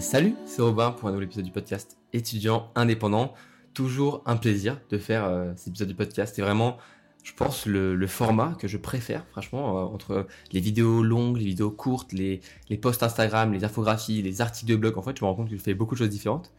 Salut, 0.00 0.36
c'est 0.46 0.62
Robin 0.62 0.92
pour 0.92 1.08
un 1.08 1.12
nouvel 1.12 1.26
épisode 1.26 1.44
du 1.44 1.50
podcast 1.50 1.98
étudiant 2.12 2.70
indépendant. 2.76 3.34
Toujours 3.74 4.22
un 4.26 4.36
plaisir 4.36 4.80
de 4.90 4.98
faire 4.98 5.24
euh, 5.24 5.52
cet 5.56 5.68
épisode 5.68 5.88
du 5.88 5.94
podcast. 5.94 6.34
C'est 6.36 6.42
vraiment, 6.42 6.76
je 7.24 7.32
pense, 7.32 7.66
le, 7.66 8.06
format 8.06 8.54
que 8.60 8.68
je 8.68 8.76
préfère, 8.76 9.26
franchement, 9.32 9.76
euh, 9.76 9.82
entre 9.82 10.26
les 10.52 10.60
vidéos 10.60 11.02
longues, 11.02 11.38
les 11.38 11.46
vidéos 11.46 11.72
courtes, 11.72 12.12
les, 12.12 12.40
les 12.68 12.76
posts 12.76 13.02
Instagram, 13.02 13.52
les 13.52 13.64
infographies, 13.64 14.22
les 14.22 14.40
articles 14.40 14.70
de 14.70 14.76
blog. 14.76 14.96
En 14.98 15.02
fait, 15.02 15.18
je 15.18 15.24
me 15.24 15.28
rends 15.28 15.34
compte 15.34 15.50
que 15.50 15.56
je 15.56 15.60
fais 15.60 15.74
beaucoup 15.74 15.94
de 15.94 15.98
choses 15.98 16.10
différentes. 16.10 16.52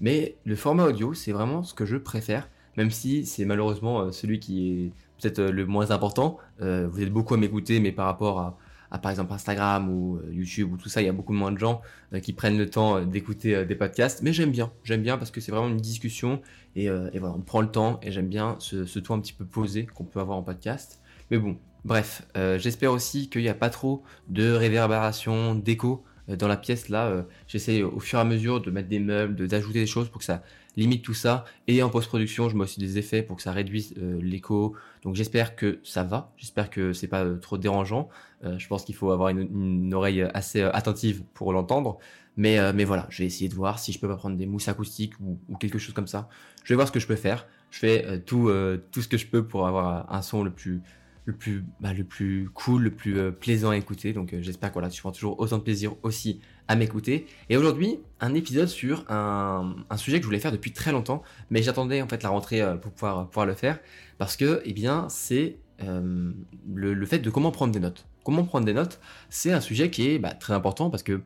Mais 0.00 0.36
le 0.44 0.56
format 0.56 0.84
audio, 0.84 1.12
c'est 1.12 1.32
vraiment 1.32 1.62
ce 1.62 1.74
que 1.74 1.84
je 1.84 1.98
préfère, 1.98 2.48
même 2.78 2.90
si 2.90 3.26
c'est 3.26 3.44
malheureusement 3.44 4.00
euh, 4.00 4.10
celui 4.10 4.40
qui 4.40 4.70
est 4.70 4.92
peut-être 5.20 5.42
le 5.42 5.66
moins 5.66 5.90
important. 5.90 6.38
vous 6.60 7.02
êtes 7.02 7.12
beaucoup 7.12 7.34
à 7.34 7.36
m'écouter, 7.36 7.78
mais 7.78 7.92
par 7.92 8.06
rapport 8.06 8.40
à 8.40 8.58
à 8.90 8.98
par 8.98 9.10
exemple 9.10 9.32
Instagram 9.32 9.88
ou 9.88 10.16
euh, 10.16 10.32
YouTube 10.32 10.72
ou 10.72 10.76
tout 10.76 10.88
ça, 10.88 11.02
il 11.02 11.06
y 11.06 11.08
a 11.08 11.12
beaucoup 11.12 11.32
moins 11.32 11.52
de 11.52 11.58
gens 11.58 11.80
euh, 12.12 12.20
qui 12.20 12.32
prennent 12.32 12.58
le 12.58 12.68
temps 12.68 12.96
euh, 12.96 13.04
d'écouter 13.04 13.64
des 13.64 13.74
podcasts. 13.74 14.22
Mais 14.22 14.32
j'aime 14.32 14.50
bien, 14.50 14.72
j'aime 14.84 15.02
bien 15.02 15.18
parce 15.18 15.30
que 15.30 15.40
c'est 15.40 15.52
vraiment 15.52 15.68
une 15.68 15.76
discussion 15.76 16.40
et, 16.74 16.88
voilà, 16.88 17.34
on 17.34 17.40
prend 17.40 17.62
le 17.62 17.70
temps 17.70 17.98
et 18.02 18.12
j'aime 18.12 18.28
bien 18.28 18.56
ce, 18.58 18.84
ce 18.84 18.98
ton 18.98 19.14
un 19.14 19.20
petit 19.20 19.32
peu 19.32 19.46
posé 19.46 19.86
qu'on 19.86 20.04
peut 20.04 20.20
avoir 20.20 20.36
en 20.36 20.42
podcast. 20.42 21.00
Mais 21.30 21.38
bon, 21.38 21.56
bref, 21.86 22.28
j'espère 22.58 22.92
aussi 22.92 23.30
qu'il 23.30 23.40
n'y 23.40 23.48
a 23.48 23.54
pas 23.54 23.70
trop 23.70 24.02
de 24.28 24.52
réverbération, 24.52 25.54
d'écho 25.54 26.04
dans 26.28 26.48
la 26.48 26.58
pièce 26.58 26.90
là. 26.90 27.24
J'essaie 27.48 27.82
au 27.82 27.98
fur 27.98 28.18
et 28.18 28.22
à 28.22 28.26
mesure 28.26 28.60
de 28.60 28.70
mettre 28.70 28.90
des 28.90 28.98
meubles, 28.98 29.48
d'ajouter 29.48 29.80
des 29.80 29.86
choses 29.86 30.10
pour 30.10 30.18
que 30.18 30.26
ça 30.26 30.42
limite 30.76 31.02
tout 31.02 31.14
ça. 31.14 31.44
Et 31.66 31.82
en 31.82 31.90
post-production, 31.90 32.48
je 32.48 32.56
mets 32.56 32.62
aussi 32.62 32.80
des 32.80 32.98
effets 32.98 33.22
pour 33.22 33.36
que 33.36 33.42
ça 33.42 33.52
réduise 33.52 33.94
euh, 33.98 34.20
l'écho. 34.22 34.74
Donc 35.02 35.14
j'espère 35.14 35.56
que 35.56 35.80
ça 35.82 36.04
va. 36.04 36.32
J'espère 36.36 36.70
que 36.70 36.92
c'est 36.92 37.08
pas 37.08 37.24
euh, 37.24 37.36
trop 37.36 37.58
dérangeant. 37.58 38.08
Euh, 38.44 38.58
je 38.58 38.68
pense 38.68 38.84
qu'il 38.84 38.94
faut 38.94 39.10
avoir 39.10 39.30
une, 39.30 39.94
oreille 39.94 40.22
assez 40.34 40.62
attentive 40.62 41.22
pour 41.34 41.52
l'entendre. 41.52 41.98
Mais, 42.38 42.58
mais 42.74 42.84
voilà, 42.84 43.06
je 43.08 43.22
vais 43.22 43.26
essayer 43.26 43.48
de 43.48 43.54
voir 43.54 43.78
si 43.78 43.92
je 43.92 43.98
peux 43.98 44.08
pas 44.08 44.16
prendre 44.16 44.36
des 44.36 44.44
mousses 44.44 44.68
acoustiques 44.68 45.14
ou, 45.20 45.56
quelque 45.56 45.78
chose 45.78 45.94
comme 45.94 46.06
ça. 46.06 46.28
Je 46.64 46.68
vais 46.68 46.74
voir 46.74 46.86
ce 46.86 46.92
que 46.92 47.00
je 47.00 47.06
peux 47.06 47.16
faire. 47.16 47.46
Je 47.70 47.78
fais 47.78 48.20
tout, 48.26 48.50
tout 48.92 49.00
ce 49.00 49.08
que 49.08 49.16
je 49.16 49.26
peux 49.26 49.46
pour 49.46 49.66
avoir 49.66 50.12
un 50.12 50.20
son 50.20 50.44
le 50.44 50.50
plus, 50.50 50.82
le 51.24 51.32
plus, 51.32 51.64
bah, 51.80 51.94
le 51.94 52.04
plus 52.04 52.50
cool, 52.52 52.82
le 52.82 52.90
plus 52.90 53.32
plaisant 53.32 53.70
à 53.70 53.76
écouter. 53.78 54.12
Donc 54.12 54.34
j'espère 54.38 54.68
que 54.68 54.74
voilà, 54.74 54.90
tu 54.90 55.00
prends 55.00 55.12
toujours 55.12 55.40
autant 55.40 55.56
de 55.56 55.62
plaisir 55.62 55.94
aussi 56.02 56.42
à 56.68 56.76
m'écouter. 56.76 57.26
Et 57.48 57.56
aujourd'hui, 57.56 57.98
un 58.20 58.34
épisode 58.34 58.68
sur 58.68 59.04
un, 59.08 59.74
sujet 59.96 60.18
que 60.18 60.22
je 60.22 60.26
voulais 60.26 60.38
faire 60.38 60.52
depuis 60.52 60.72
très 60.72 60.92
longtemps, 60.92 61.22
mais 61.50 61.62
j'attendais 61.62 62.02
en 62.02 62.08
fait 62.08 62.22
la 62.22 62.30
rentrée 62.30 62.60
euh, 62.60 62.76
pour 62.76 62.92
pouvoir, 62.92 63.28
pouvoir 63.28 63.46
le 63.46 63.54
faire, 63.54 63.78
parce 64.18 64.36
que, 64.36 64.62
eh 64.64 64.72
bien, 64.72 65.08
c'est 65.08 65.58
euh, 65.82 66.32
le, 66.74 67.06
fait 67.06 67.18
de 67.18 67.30
comment 67.30 67.50
prendre 67.50 67.72
des 67.72 67.80
notes. 67.80 68.06
Comment 68.24 68.44
prendre 68.44 68.66
des 68.66 68.74
notes, 68.74 69.00
c'est 69.30 69.52
un 69.52 69.60
sujet 69.60 69.90
qui 69.90 70.08
est 70.08 70.18
bah, 70.18 70.34
très 70.34 70.52
important 70.52 70.90
parce 70.90 71.02
que 71.02 71.22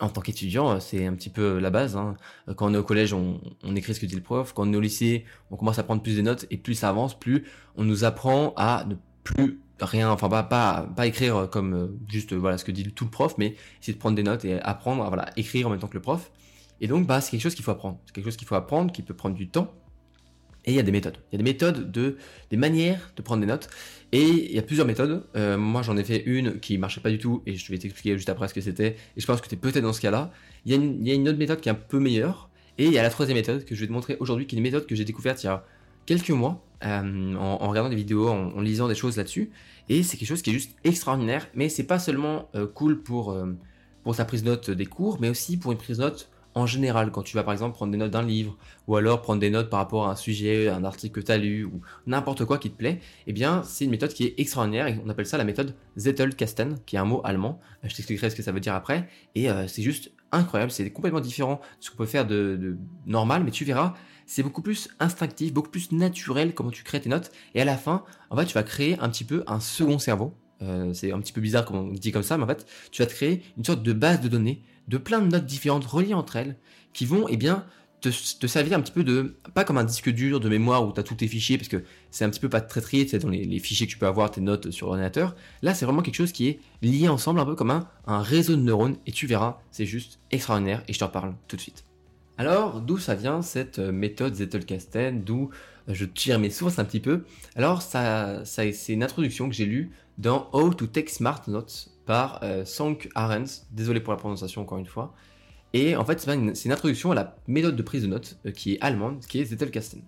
en 0.00 0.08
tant 0.08 0.20
qu'étudiant, 0.20 0.80
c'est 0.80 1.06
un 1.06 1.14
petit 1.14 1.30
peu 1.30 1.58
la 1.58 1.70
base. 1.70 1.96
Hein. 1.96 2.16
Quand 2.56 2.68
on 2.68 2.74
est 2.74 2.78
au 2.78 2.82
collège, 2.82 3.12
on, 3.12 3.40
on, 3.62 3.76
écrit 3.76 3.94
ce 3.94 4.00
que 4.00 4.06
dit 4.06 4.16
le 4.16 4.22
prof. 4.22 4.52
Quand 4.52 4.66
on 4.66 4.72
est 4.72 4.76
au 4.76 4.80
lycée, 4.80 5.24
on 5.52 5.56
commence 5.56 5.78
à 5.78 5.84
prendre 5.84 6.02
plus 6.02 6.16
de 6.16 6.22
notes 6.22 6.46
et 6.50 6.56
plus 6.56 6.74
ça 6.74 6.88
avance, 6.88 7.16
plus 7.16 7.44
on 7.76 7.84
nous 7.84 8.02
apprend 8.02 8.52
à 8.56 8.84
ne 8.88 8.96
plus 9.22 9.60
rien, 9.80 10.10
enfin 10.10 10.28
pas, 10.28 10.42
pas, 10.42 10.88
pas 10.94 11.06
écrire 11.06 11.48
comme 11.50 11.74
euh, 11.74 11.86
juste 12.08 12.32
voilà 12.32 12.58
ce 12.58 12.64
que 12.64 12.72
dit 12.72 12.84
tout 12.92 13.04
le 13.04 13.10
prof, 13.10 13.34
mais 13.38 13.56
essayer 13.80 13.94
de 13.94 13.98
prendre 13.98 14.16
des 14.16 14.22
notes 14.22 14.44
et 14.44 14.60
apprendre 14.60 15.04
à 15.04 15.08
voilà, 15.08 15.30
écrire 15.36 15.66
en 15.66 15.70
même 15.70 15.80
temps 15.80 15.88
que 15.88 15.94
le 15.94 16.02
prof. 16.02 16.30
Et 16.80 16.86
donc 16.86 17.06
bah, 17.06 17.20
c'est 17.20 17.30
quelque 17.30 17.42
chose 17.42 17.54
qu'il 17.54 17.64
faut 17.64 17.70
apprendre. 17.70 18.00
C'est 18.06 18.14
quelque 18.14 18.24
chose 18.24 18.36
qu'il 18.36 18.46
faut 18.46 18.54
apprendre, 18.54 18.92
qui 18.92 19.02
peut 19.02 19.14
prendre 19.14 19.34
du 19.34 19.48
temps. 19.48 19.72
Et 20.66 20.72
il 20.72 20.76
y 20.76 20.80
a 20.80 20.82
des 20.82 20.92
méthodes. 20.92 21.18
Il 21.30 21.34
y 21.34 21.36
a 21.36 21.38
des 21.38 21.50
méthodes, 21.50 21.90
de, 21.90 22.16
des 22.50 22.56
manières 22.56 23.12
de 23.16 23.22
prendre 23.22 23.40
des 23.40 23.46
notes. 23.46 23.68
Et 24.12 24.22
il 24.22 24.52
y 24.52 24.58
a 24.58 24.62
plusieurs 24.62 24.86
méthodes. 24.86 25.26
Euh, 25.36 25.58
moi 25.58 25.82
j'en 25.82 25.96
ai 25.96 26.04
fait 26.04 26.22
une 26.24 26.58
qui 26.60 26.78
marchait 26.78 27.00
pas 27.00 27.10
du 27.10 27.18
tout 27.18 27.42
et 27.46 27.56
je 27.56 27.70
vais 27.70 27.78
t'expliquer 27.78 28.16
juste 28.16 28.28
après 28.30 28.48
ce 28.48 28.54
que 28.54 28.60
c'était. 28.60 28.96
Et 29.16 29.20
je 29.20 29.26
pense 29.26 29.40
que 29.40 29.48
tu 29.48 29.54
es 29.54 29.58
peut-être 29.58 29.82
dans 29.82 29.92
ce 29.92 30.00
cas-là. 30.00 30.30
Il 30.64 30.72
y, 30.72 30.74
a 30.74 30.78
une, 30.78 31.00
il 31.02 31.08
y 31.08 31.10
a 31.10 31.14
une 31.14 31.28
autre 31.28 31.38
méthode 31.38 31.60
qui 31.60 31.68
est 31.68 31.72
un 31.72 31.74
peu 31.74 31.98
meilleure. 31.98 32.48
Et 32.78 32.86
il 32.86 32.92
y 32.92 32.98
a 32.98 33.02
la 33.02 33.10
troisième 33.10 33.36
méthode 33.36 33.64
que 33.64 33.74
je 33.74 33.80
vais 33.80 33.86
te 33.86 33.92
montrer 33.92 34.16
aujourd'hui, 34.18 34.46
qui 34.46 34.56
est 34.56 34.58
une 34.58 34.62
méthode 34.62 34.86
que 34.86 34.94
j'ai 34.96 35.04
découverte 35.04 35.42
il 35.44 35.46
y 35.46 35.48
a 35.48 35.64
quelques 36.06 36.30
mois 36.30 36.64
euh, 36.84 37.34
en, 37.36 37.68
regardant 37.68 37.88
des 37.88 37.96
vidéos, 37.96 38.28
en, 38.28 38.60
lisant 38.60 38.88
des 38.88 38.94
choses 38.94 39.16
là-dessus. 39.16 39.50
Et 39.88 40.02
c'est 40.02 40.16
quelque 40.16 40.28
chose 40.28 40.42
qui 40.42 40.50
est 40.50 40.54
juste 40.54 40.76
extraordinaire. 40.84 41.48
Mais 41.54 41.68
c'est 41.68 41.84
pas 41.84 41.98
seulement 41.98 42.48
euh, 42.54 42.66
cool 42.66 43.02
pour, 43.02 43.32
euh, 43.32 43.52
pour 44.02 44.14
sa 44.14 44.24
prise 44.24 44.42
de 44.42 44.50
note 44.50 44.70
des 44.70 44.86
cours, 44.86 45.18
mais 45.20 45.28
aussi 45.28 45.56
pour 45.56 45.72
une 45.72 45.78
prise 45.78 45.98
de 45.98 46.02
note 46.02 46.28
en 46.54 46.66
général. 46.66 47.10
Quand 47.10 47.22
tu 47.22 47.36
vas 47.36 47.42
par 47.42 47.52
exemple 47.52 47.74
prendre 47.74 47.92
des 47.92 47.98
notes 47.98 48.10
d'un 48.10 48.22
livre, 48.22 48.56
ou 48.86 48.96
alors 48.96 49.22
prendre 49.22 49.40
des 49.40 49.50
notes 49.50 49.70
par 49.70 49.80
rapport 49.80 50.06
à 50.06 50.12
un 50.12 50.16
sujet, 50.16 50.68
un 50.68 50.84
article 50.84 51.20
que 51.20 51.26
tu 51.26 51.32
as 51.32 51.38
lu, 51.38 51.64
ou 51.64 51.80
n'importe 52.06 52.44
quoi 52.44 52.58
qui 52.58 52.70
te 52.70 52.76
plaît, 52.76 53.00
eh 53.26 53.32
bien 53.32 53.62
c'est 53.64 53.84
une 53.84 53.90
méthode 53.90 54.12
qui 54.12 54.24
est 54.24 54.34
extraordinaire 54.38 54.86
et 54.86 55.00
on 55.04 55.08
appelle 55.08 55.26
ça 55.26 55.38
la 55.38 55.44
méthode 55.44 55.74
Zettelkasten, 55.96 56.78
qui 56.86 56.96
est 56.96 56.98
un 56.98 57.04
mot 57.04 57.20
allemand. 57.24 57.60
Je 57.82 57.94
t'expliquerai 57.94 58.30
ce 58.30 58.36
que 58.36 58.42
ça 58.42 58.52
veut 58.52 58.60
dire 58.60 58.74
après. 58.74 59.08
Et 59.34 59.48
c'est 59.68 59.82
juste 59.82 60.10
incroyable, 60.32 60.72
c'est 60.72 60.90
complètement 60.90 61.20
différent 61.20 61.60
de 61.78 61.84
ce 61.84 61.90
qu'on 61.90 61.96
peut 61.96 62.06
faire 62.06 62.26
de, 62.26 62.58
de 62.60 62.76
normal, 63.06 63.44
mais 63.44 63.50
tu 63.50 63.64
verras, 63.64 63.94
c'est 64.26 64.42
beaucoup 64.42 64.62
plus 64.62 64.88
instinctif, 65.00 65.52
beaucoup 65.52 65.70
plus 65.70 65.92
naturel 65.92 66.54
comment 66.54 66.70
tu 66.70 66.82
crées 66.82 67.00
tes 67.00 67.08
notes. 67.08 67.30
Et 67.54 67.60
à 67.60 67.64
la 67.64 67.76
fin, 67.76 68.04
en 68.30 68.36
fait, 68.36 68.46
tu 68.46 68.54
vas 68.54 68.62
créer 68.62 68.98
un 69.00 69.08
petit 69.08 69.24
peu 69.24 69.44
un 69.46 69.60
second 69.60 69.98
cerveau. 69.98 70.34
Euh, 70.62 70.92
c'est 70.94 71.12
un 71.12 71.20
petit 71.20 71.32
peu 71.32 71.40
bizarre 71.40 71.64
comme 71.64 71.76
on 71.76 71.92
dit 71.92 72.12
comme 72.12 72.22
ça, 72.22 72.38
mais 72.38 72.44
en 72.44 72.46
fait, 72.46 72.66
tu 72.90 73.02
vas 73.02 73.06
te 73.06 73.12
créer 73.12 73.42
une 73.56 73.64
sorte 73.64 73.82
de 73.82 73.92
base 73.92 74.20
de 74.20 74.28
données 74.28 74.62
de 74.88 74.98
plein 74.98 75.20
de 75.20 75.26
notes 75.26 75.46
différentes 75.46 75.84
reliées 75.84 76.14
entre 76.14 76.36
elles 76.36 76.56
qui 76.92 77.06
vont, 77.06 77.26
eh 77.28 77.36
bien, 77.36 77.64
te, 78.10 78.46
servir 78.46 78.76
un 78.76 78.80
petit 78.80 78.92
peu 78.92 79.04
de, 79.04 79.36
pas 79.54 79.64
comme 79.64 79.78
un 79.78 79.84
disque 79.84 80.10
dur 80.10 80.40
de 80.40 80.48
mémoire 80.48 80.86
où 80.86 80.92
tu 80.92 81.00
as 81.00 81.02
tous 81.02 81.14
tes 81.14 81.28
fichiers, 81.28 81.56
parce 81.56 81.68
que 81.68 81.82
c'est 82.10 82.24
un 82.24 82.30
petit 82.30 82.40
peu 82.40 82.48
pas 82.48 82.60
très 82.60 82.80
trié, 82.80 83.06
c'est 83.08 83.18
dans 83.18 83.28
les, 83.28 83.58
fichiers 83.58 83.86
que 83.86 83.92
tu 83.92 83.98
peux 83.98 84.06
avoir, 84.06 84.30
tes 84.30 84.40
notes 84.40 84.70
sur 84.70 84.86
l'ordinateur. 84.86 85.34
Là, 85.62 85.74
c'est 85.74 85.84
vraiment 85.84 86.02
quelque 86.02 86.16
chose 86.16 86.32
qui 86.32 86.48
est 86.48 86.60
lié 86.82 87.08
ensemble, 87.08 87.40
un 87.40 87.46
peu 87.46 87.54
comme 87.54 87.70
un, 87.70 87.88
un 88.06 88.22
réseau 88.22 88.56
de 88.56 88.62
neurones, 88.62 88.96
et 89.06 89.12
tu 89.12 89.26
verras, 89.26 89.60
c'est 89.70 89.86
juste 89.86 90.18
extraordinaire, 90.30 90.82
et 90.88 90.92
je 90.92 90.98
t'en 90.98 91.08
parle 91.08 91.34
tout 91.48 91.56
de 91.56 91.60
suite. 91.60 91.84
Alors, 92.36 92.80
d'où 92.80 92.98
ça 92.98 93.14
vient 93.14 93.42
cette 93.42 93.78
euh, 93.78 93.92
méthode 93.92 94.34
Zettelkasten 94.34 95.22
D'où 95.22 95.50
je 95.86 96.04
tire 96.04 96.38
mes 96.38 96.50
sources 96.50 96.78
un 96.78 96.84
petit 96.84 97.00
peu? 97.00 97.24
Alors, 97.54 97.80
ça, 97.80 98.44
ça 98.44 98.64
c'est 98.72 98.92
une 98.92 99.04
introduction 99.04 99.48
que 99.48 99.54
j'ai 99.54 99.66
lue 99.66 99.92
dans 100.18 100.48
How 100.52 100.74
to 100.74 100.86
Take 100.86 101.10
Smart 101.10 101.42
Notes 101.46 101.93
par 102.06 102.40
euh, 102.42 102.64
Sank 102.64 103.08
Arens. 103.14 103.66
Désolé 103.70 104.00
pour 104.00 104.12
la 104.12 104.18
prononciation 104.18 104.62
encore 104.62 104.78
une 104.78 104.86
fois. 104.86 105.14
Et 105.72 105.96
en 105.96 106.04
fait, 106.04 106.20
c'est 106.20 106.32
une, 106.32 106.52
introduction 106.72 107.10
à 107.10 107.14
la 107.14 107.36
méthode 107.48 107.74
de 107.74 107.82
prise 107.82 108.02
de 108.02 108.06
notes 108.06 108.38
qui 108.54 108.74
est 108.74 108.80
allemande, 108.80 109.20
qui 109.26 109.40
est 109.40 109.44
Zettelkasten. 109.44 110.02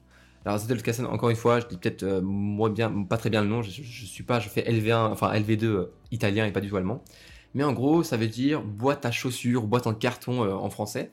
Alors 0.44 0.58
Zettelkasten, 0.58 1.06
encore 1.06 1.30
une 1.30 1.36
fois, 1.36 1.58
je 1.58 1.66
dis 1.66 1.76
peut-être 1.76 2.20
moi 2.22 2.70
bien, 2.70 3.02
pas 3.02 3.16
très 3.16 3.30
bien 3.30 3.42
le 3.42 3.48
nom. 3.48 3.62
Je, 3.62 3.82
suis 3.82 4.22
pas, 4.22 4.38
je 4.38 4.48
fais 4.48 4.62
LV1, 4.62 5.10
enfin 5.10 5.32
LV2 5.32 5.88
italien 6.12 6.46
et 6.46 6.52
pas 6.52 6.60
du 6.60 6.68
tout 6.68 6.76
allemand. 6.76 7.02
Mais 7.54 7.64
en 7.64 7.72
gros, 7.72 8.04
ça 8.04 8.16
veut 8.16 8.28
dire 8.28 8.62
boîte 8.62 9.04
à 9.06 9.10
chaussures, 9.10 9.66
boîte 9.66 9.88
en 9.88 9.94
carton 9.94 10.42
en 10.42 10.70
français. 10.70 11.10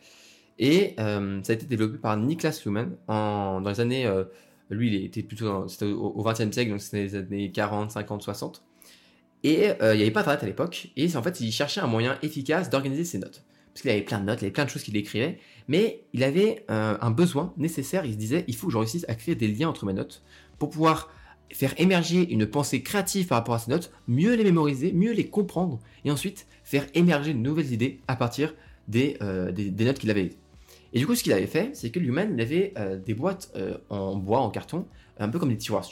Et 0.59 0.95
euh, 0.99 1.41
ça 1.43 1.53
a 1.53 1.55
été 1.55 1.65
développé 1.65 1.97
par 1.97 2.15
Niklas 2.17 2.61
Luhmann 2.65 2.95
dans 3.07 3.63
les 3.65 3.79
années. 3.79 4.05
Euh, 4.05 4.25
lui, 4.69 4.87
il 4.87 5.05
était 5.05 5.23
plutôt 5.23 5.47
au 5.47 6.23
XXe 6.23 6.51
siècle, 6.51 6.71
donc 6.71 6.81
c'était 6.81 7.03
les 7.03 7.15
années 7.15 7.51
40, 7.51 7.91
50, 7.91 8.21
60. 8.21 8.63
Et 9.43 9.69
euh, 9.81 9.93
il 9.93 9.97
n'y 9.97 10.03
avait 10.03 10.11
pas 10.11 10.21
Internet 10.21 10.43
à 10.43 10.45
l'époque. 10.45 10.89
Et 10.95 11.15
en 11.15 11.23
fait, 11.23 11.39
il 11.41 11.51
cherchait 11.51 11.81
un 11.81 11.87
moyen 11.87 12.17
efficace 12.21 12.69
d'organiser 12.69 13.03
ses 13.03 13.19
notes. 13.19 13.43
Parce 13.73 13.81
qu'il 13.81 13.91
avait 13.91 14.01
plein 14.01 14.19
de 14.19 14.25
notes, 14.25 14.41
il 14.41 14.45
avait 14.45 14.53
plein 14.53 14.65
de 14.65 14.69
choses 14.69 14.83
qu'il 14.83 14.95
écrivait. 14.95 15.39
Mais 15.67 16.03
il 16.13 16.23
avait 16.23 16.65
un 16.67 17.09
besoin 17.09 17.53
nécessaire. 17.57 18.05
Il 18.05 18.13
se 18.13 18.17
disait 18.17 18.45
il 18.47 18.55
faut 18.55 18.67
que 18.67 18.73
je 18.73 18.77
réussisse 18.77 19.05
à 19.07 19.15
créer 19.15 19.35
des 19.35 19.47
liens 19.47 19.69
entre 19.69 19.85
mes 19.85 19.93
notes 19.93 20.21
pour 20.59 20.69
pouvoir 20.69 21.09
faire 21.51 21.73
émerger 21.77 22.31
une 22.31 22.45
pensée 22.45 22.83
créative 22.83 23.27
par 23.27 23.39
rapport 23.39 23.55
à 23.55 23.59
ces 23.59 23.71
notes, 23.71 23.91
mieux 24.07 24.35
les 24.35 24.43
mémoriser, 24.43 24.91
mieux 24.93 25.11
les 25.11 25.27
comprendre, 25.27 25.79
et 26.05 26.11
ensuite 26.11 26.45
faire 26.63 26.85
émerger 26.93 27.33
de 27.33 27.39
nouvelles 27.39 27.73
idées 27.73 27.99
à 28.07 28.15
partir 28.15 28.53
des, 28.87 29.17
des, 29.53 29.71
des 29.71 29.85
notes 29.85 29.97
qu'il 29.97 30.11
avait 30.11 30.31
et 30.93 30.99
du 30.99 31.07
coup, 31.07 31.15
ce 31.15 31.23
qu'il 31.23 31.33
avait 31.33 31.47
fait, 31.47 31.71
c'est 31.73 31.89
que 31.89 31.99
lui-même, 31.99 32.35
il 32.35 32.41
avait 32.41 32.73
euh, 32.77 32.97
des 32.97 33.15
boîtes 33.15 33.51
euh, 33.55 33.77
en 33.89 34.15
bois, 34.15 34.39
en 34.39 34.51
carton, 34.51 34.85
un 35.17 35.29
peu 35.29 35.39
comme 35.39 35.49
des 35.49 35.57
tiroirs 35.57 35.87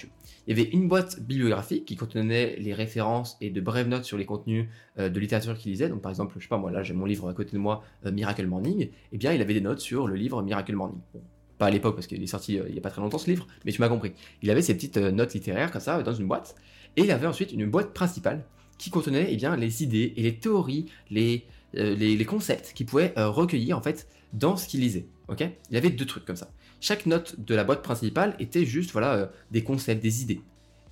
Il 0.47 0.57
y 0.57 0.59
avait 0.59 0.69
une 0.69 0.88
boîte 0.88 1.19
bibliographique 1.21 1.85
qui 1.85 1.95
contenait 1.95 2.56
les 2.57 2.73
références 2.73 3.38
et 3.41 3.50
de 3.50 3.62
brèves 3.62 3.88
notes 3.88 4.06
sur 4.06 4.18
les 4.18 4.25
contenus 4.25 4.68
euh, 5.00 5.09
de 5.09 5.19
littérature 5.19 5.57
qu'il 5.57 5.71
lisait. 5.71 5.89
Donc, 5.89 6.01
par 6.01 6.12
exemple, 6.12 6.35
je 6.38 6.44
sais 6.44 6.50
pas, 6.50 6.57
moi, 6.57 6.71
là, 6.71 6.83
j'ai 6.83 6.94
mon 6.94 7.06
livre 7.06 7.29
à 7.29 7.33
côté 7.33 7.51
de 7.51 7.57
moi, 7.57 7.83
Miracle 8.06 8.47
Morning. 8.47 8.89
Eh 9.12 9.18
bien, 9.18 9.33
il 9.33 9.41
avait 9.41 9.53
des 9.53 9.62
notes 9.62 9.79
sur 9.79 10.07
le 10.07 10.15
livre 10.15 10.41
Miracle 10.41 10.75
Morning. 10.75 11.00
Bon, 11.13 11.21
pas 11.57 11.68
à 11.68 11.69
l'époque, 11.69 11.95
parce 11.95 12.07
qu'il 12.07 12.21
est 12.21 12.27
sorti 12.27 12.59
il 12.68 12.73
y 12.73 12.77
a 12.77 12.81
pas 12.81 12.89
très 12.89 13.01
longtemps 13.01 13.19
ce 13.19 13.29
livre, 13.29 13.47
mais 13.65 13.71
tu 13.71 13.81
m'as 13.81 13.89
compris. 13.89 14.13
Il 14.41 14.50
avait 14.50 14.63
ces 14.63 14.73
petites 14.73 14.97
notes 14.97 15.33
littéraires 15.33 15.71
comme 15.71 15.81
ça 15.81 16.01
dans 16.01 16.13
une 16.13 16.27
boîte. 16.27 16.56
Et 16.97 17.03
il 17.03 17.12
avait 17.12 17.27
ensuite 17.27 17.51
une 17.51 17.69
boîte 17.69 17.94
principale 17.94 18.44
qui 18.77 18.89
contenait 18.89 19.27
eh 19.29 19.35
bien, 19.35 19.56
les 19.56 19.83
idées 19.83 20.13
et 20.17 20.24
les 20.24 20.38
théories, 20.38 20.88
les, 21.12 21.45
les, 21.73 21.95
les 21.95 22.25
concepts 22.25 22.73
qu'il 22.73 22.85
pouvait 22.85 23.13
recueillir 23.18 23.77
en 23.77 23.81
fait 23.81 24.07
dans 24.33 24.57
ce 24.57 24.68
qu'il 24.68 24.81
lisait. 24.81 25.06
Ok? 25.27 25.41
Il 25.69 25.73
y 25.73 25.77
avait 25.77 25.89
deux 25.89 26.06
trucs 26.06 26.25
comme 26.25 26.35
ça. 26.35 26.51
Chaque 26.79 27.06
note 27.06 27.39
de 27.39 27.56
la 27.56 27.63
boîte 27.63 27.83
principale 27.83 28.35
était 28.39 28.65
juste 28.65 28.91
voilà 28.91 29.13
euh, 29.13 29.25
des 29.51 29.63
concepts, 29.63 30.01
des 30.01 30.21
idées. 30.23 30.41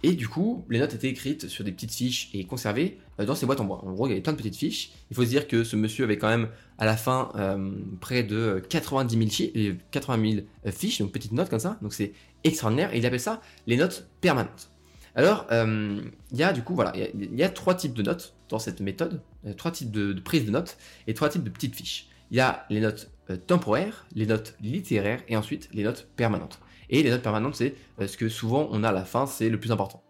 Et 0.02 0.14
du 0.14 0.30
coup, 0.30 0.66
les 0.70 0.80
notes 0.80 0.94
étaient 0.94 1.10
écrites 1.10 1.50
sur 1.50 1.66
des 1.66 1.74
petites 1.74 1.92
fiches 1.92 2.30
et 2.34 2.46
conservées 2.46 3.00
euh, 3.20 3.26
dans 3.26 3.36
ces 3.36 3.46
boîtes 3.46 3.60
en 3.60 3.66
bois. 3.66 3.84
En 3.84 3.92
gros, 3.92 4.08
il 4.08 4.12
y 4.12 4.14
avait 4.14 4.22
plein 4.22 4.34
de 4.34 4.38
petites 4.38 4.56
fiches. 4.56 4.92
Il 5.10 5.16
faut 5.16 5.24
se 5.24 5.30
dire 5.30 5.48
que 5.48 5.64
ce 5.64 5.76
monsieur 5.76 6.06
avait 6.06 6.18
quand 6.18 6.30
même, 6.30 6.48
à 6.78 6.86
la 6.86 6.96
fin, 6.96 7.32
euh, 7.36 7.72
près 8.00 8.24
de 8.24 8.64
90 8.70 9.52
000, 9.54 9.76
80 9.92 10.32
000 10.32 10.46
fiches, 10.72 11.00
donc 11.00 11.12
petites 11.12 11.34
notes 11.34 11.50
comme 11.50 11.60
ça. 11.60 11.78
Donc 11.82 11.94
c'est 11.94 12.14
extraordinaire. 12.44 12.94
Et 12.94 13.00
il 13.00 13.06
appelle 13.06 13.20
ça 13.20 13.42
les 13.68 13.76
notes 13.76 14.08
permanentes. 14.22 14.72
Alors, 15.16 15.48
il 15.52 16.38
y 16.38 16.44
a 16.44 16.54
du 16.54 16.62
coup, 16.62 16.76
voilà, 16.76 16.94
il 16.96 17.36
y, 17.36 17.44
a 17.44 17.50
trois 17.50 17.74
types 17.74 17.94
de 17.94 18.04
notes 18.04 18.36
dans 18.48 18.60
cette 18.60 18.80
méthode, 18.80 19.22
trois 19.58 19.72
types 19.72 19.92
de, 19.92 20.14
de 20.14 20.20
prise 20.20 20.46
de 20.46 20.52
notes 20.52 20.78
et 21.08 21.14
trois 21.14 21.30
types 21.30 21.44
de 21.44 21.50
petites 21.50 21.76
fiches. 21.76 22.08
il 22.32 22.38
y 22.38 22.40
a 22.40 22.66
les 22.70 22.80
notes 22.80 23.10
euh, 23.30 23.38
temporaires, 23.38 24.06
les 24.16 24.26
notes 24.26 24.56
littéraires 24.62 25.22
et 25.28 25.38
ensuite 25.38 25.70
les 25.74 25.84
notes 25.84 26.08
permanentes. 26.16 26.60
Et 26.90 27.04
les 27.04 27.10
notes 27.10 27.22
permanentes, 27.22 27.56
c'est 27.56 27.76
euh, 28.02 28.08
ce 28.08 28.18
que 28.18 28.30
souvent 28.30 28.68
on 28.72 28.84
a 28.84 28.90
à 28.90 28.92
la 28.92 29.06
fin, 29.06 29.28
c'est 29.28 29.50
le 29.50 29.60
plus 29.60 29.72
important. 29.72 30.04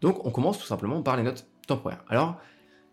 Donc 0.00 0.24
on 0.24 0.30
commence 0.30 0.58
tout 0.58 0.66
simplement 0.66 1.02
par 1.02 1.16
les 1.16 1.22
notes 1.22 1.46
temporaires. 1.66 2.04
Alors, 2.08 2.40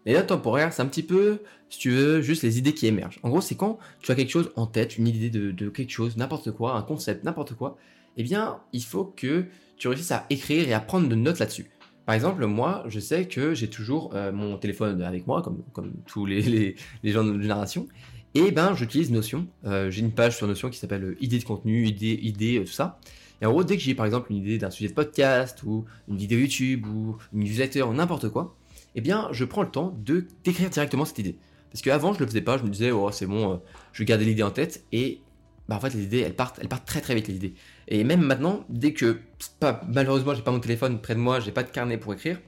les 0.06 0.14
notes 0.14 0.28
temporaires, 0.28 0.72
c'est 0.72 0.82
un 0.82 0.88
petit 0.88 1.04
peu, 1.04 1.40
si 1.70 1.80
tu 1.80 1.90
veux, 1.90 2.22
juste 2.22 2.44
les 2.44 2.60
idées 2.60 2.74
qui 2.74 2.86
émergent. 2.86 3.20
En 3.24 3.30
gros, 3.30 3.42
c'est 3.42 3.56
quand 3.56 3.80
tu 4.02 4.12
as 4.12 4.16
quelque 4.16 4.30
chose 4.30 4.52
en 4.56 4.68
tête, 4.68 4.98
une 4.98 5.08
idée 5.08 5.32
de, 5.32 5.70
quelque 5.70 5.90
chose, 5.90 6.16
n'importe 6.16 6.52
quoi, 6.52 6.76
un 6.76 6.84
concept, 6.84 7.24
n'importe 7.24 7.56
quoi, 7.56 7.78
eh 8.18 8.24
bien, 8.24 8.60
il 8.72 8.84
faut 8.84 9.06
que 9.06 9.46
tu 9.78 9.88
réussisses 9.88 10.12
à 10.12 10.26
écrire 10.30 10.68
et 10.68 10.74
à 10.74 10.80
prendre 10.80 11.10
de 11.10 11.16
notes 11.16 11.40
là-dessus. 11.40 11.72
Par 12.06 12.14
exemple, 12.14 12.46
moi, 12.46 12.84
je 12.88 13.00
sais 13.00 13.28
que 13.28 13.54
j'ai 13.54 13.70
toujours 13.70 14.12
euh, 14.14 14.32
mon 14.32 14.58
téléphone 14.58 15.02
avec 15.02 15.26
moi, 15.26 15.42
comme, 15.42 15.94
tous 16.06 16.26
les, 16.26 16.76
gens 17.04 17.24
de 17.24 17.30
notre 17.30 17.42
génération, 17.42 17.88
et 18.36 18.52
ben 18.52 18.76
j'utilise 18.76 19.12
Notion. 19.12 19.48
Euh, 19.66 19.90
j'ai 19.90 20.02
une 20.02 20.12
page 20.12 20.38
sur 20.38 20.48
Notion 20.48 20.70
qui 20.70 20.78
s'appelle 20.78 21.04
euh, 21.04 21.18
idées 21.24 21.40
de 21.40 21.46
contenu, 21.46 21.88
idées, 21.88 22.20
idées, 22.22 22.62
tout 22.64 22.72
ça. 22.72 23.00
Et 23.42 23.46
en 23.46 23.52
gros, 23.52 23.64
dès 23.64 23.76
que 23.76 23.82
j'ai 23.82 23.96
par 23.96 24.06
exemple 24.06 24.32
une 24.32 24.38
idée 24.38 24.58
d'un 24.58 24.70
sujet 24.70 24.90
de 24.90 24.94
podcast 24.94 25.64
ou 25.64 25.86
une 26.08 26.18
vidéo 26.18 26.40
YouTube 26.40 26.86
ou 26.86 27.18
une 27.34 27.40
newsletter 27.44 27.86
n'importe 27.94 28.30
quoi, 28.30 28.56
eh 28.94 29.02
bien, 29.02 29.28
je 29.32 29.44
prends 29.44 29.64
le 29.64 29.72
temps 29.72 29.98
de 30.06 30.28
d'écrire 30.44 30.70
directement 30.70 31.06
cette 31.06 31.20
idée. 31.20 31.38
Parce 31.72 31.82
qu'avant, 31.82 32.14
je 32.14 32.20
le 32.20 32.28
faisais 32.28 32.42
pas, 32.42 32.58
je 32.58 32.64
me 32.64 32.70
disais, 32.70 32.92
oh, 32.92 33.12
c'est 33.12 33.26
bon, 33.26 33.62
je 33.92 34.04
garder 34.04 34.24
l'idée 34.24 34.44
en 34.44 34.52
tête. 34.52 34.86
Et 34.94 35.20
bah, 35.68 35.76
en 35.76 35.80
fait, 35.80 35.94
les 35.94 36.04
idées, 36.04 36.20
elles 36.20 36.36
partent, 36.36 36.60
elles 36.62 36.68
partent 36.68 36.88
très 36.88 37.02
très 37.02 37.16
vite, 37.16 37.28
les 37.28 37.36
idées. 37.36 37.54
Et 37.88 38.04
même 38.04 38.22
maintenant, 38.22 38.66
dès 38.70 38.94
que, 38.94 39.20
pas, 39.60 39.82
malheureusement, 39.88 40.34
j'ai 40.34 40.42
pas 40.42 40.52
mon 40.52 40.60
téléphone 40.60 41.02
près 41.02 41.16
de 41.16 41.20
moi, 41.20 41.40
j'ai 41.40 41.52
pas 41.52 41.64
de 41.64 41.70
carnet 41.70 41.98
pour 41.98 42.14
écrire, 42.14 42.40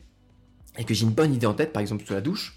et 0.77 0.83
que 0.83 0.93
j'ai 0.93 1.03
une 1.03 1.11
bonne 1.11 1.33
idée 1.33 1.47
en 1.47 1.53
tête, 1.53 1.73
par 1.73 1.81
exemple 1.81 2.05
sur 2.05 2.13
la 2.13 2.21
douche, 2.21 2.55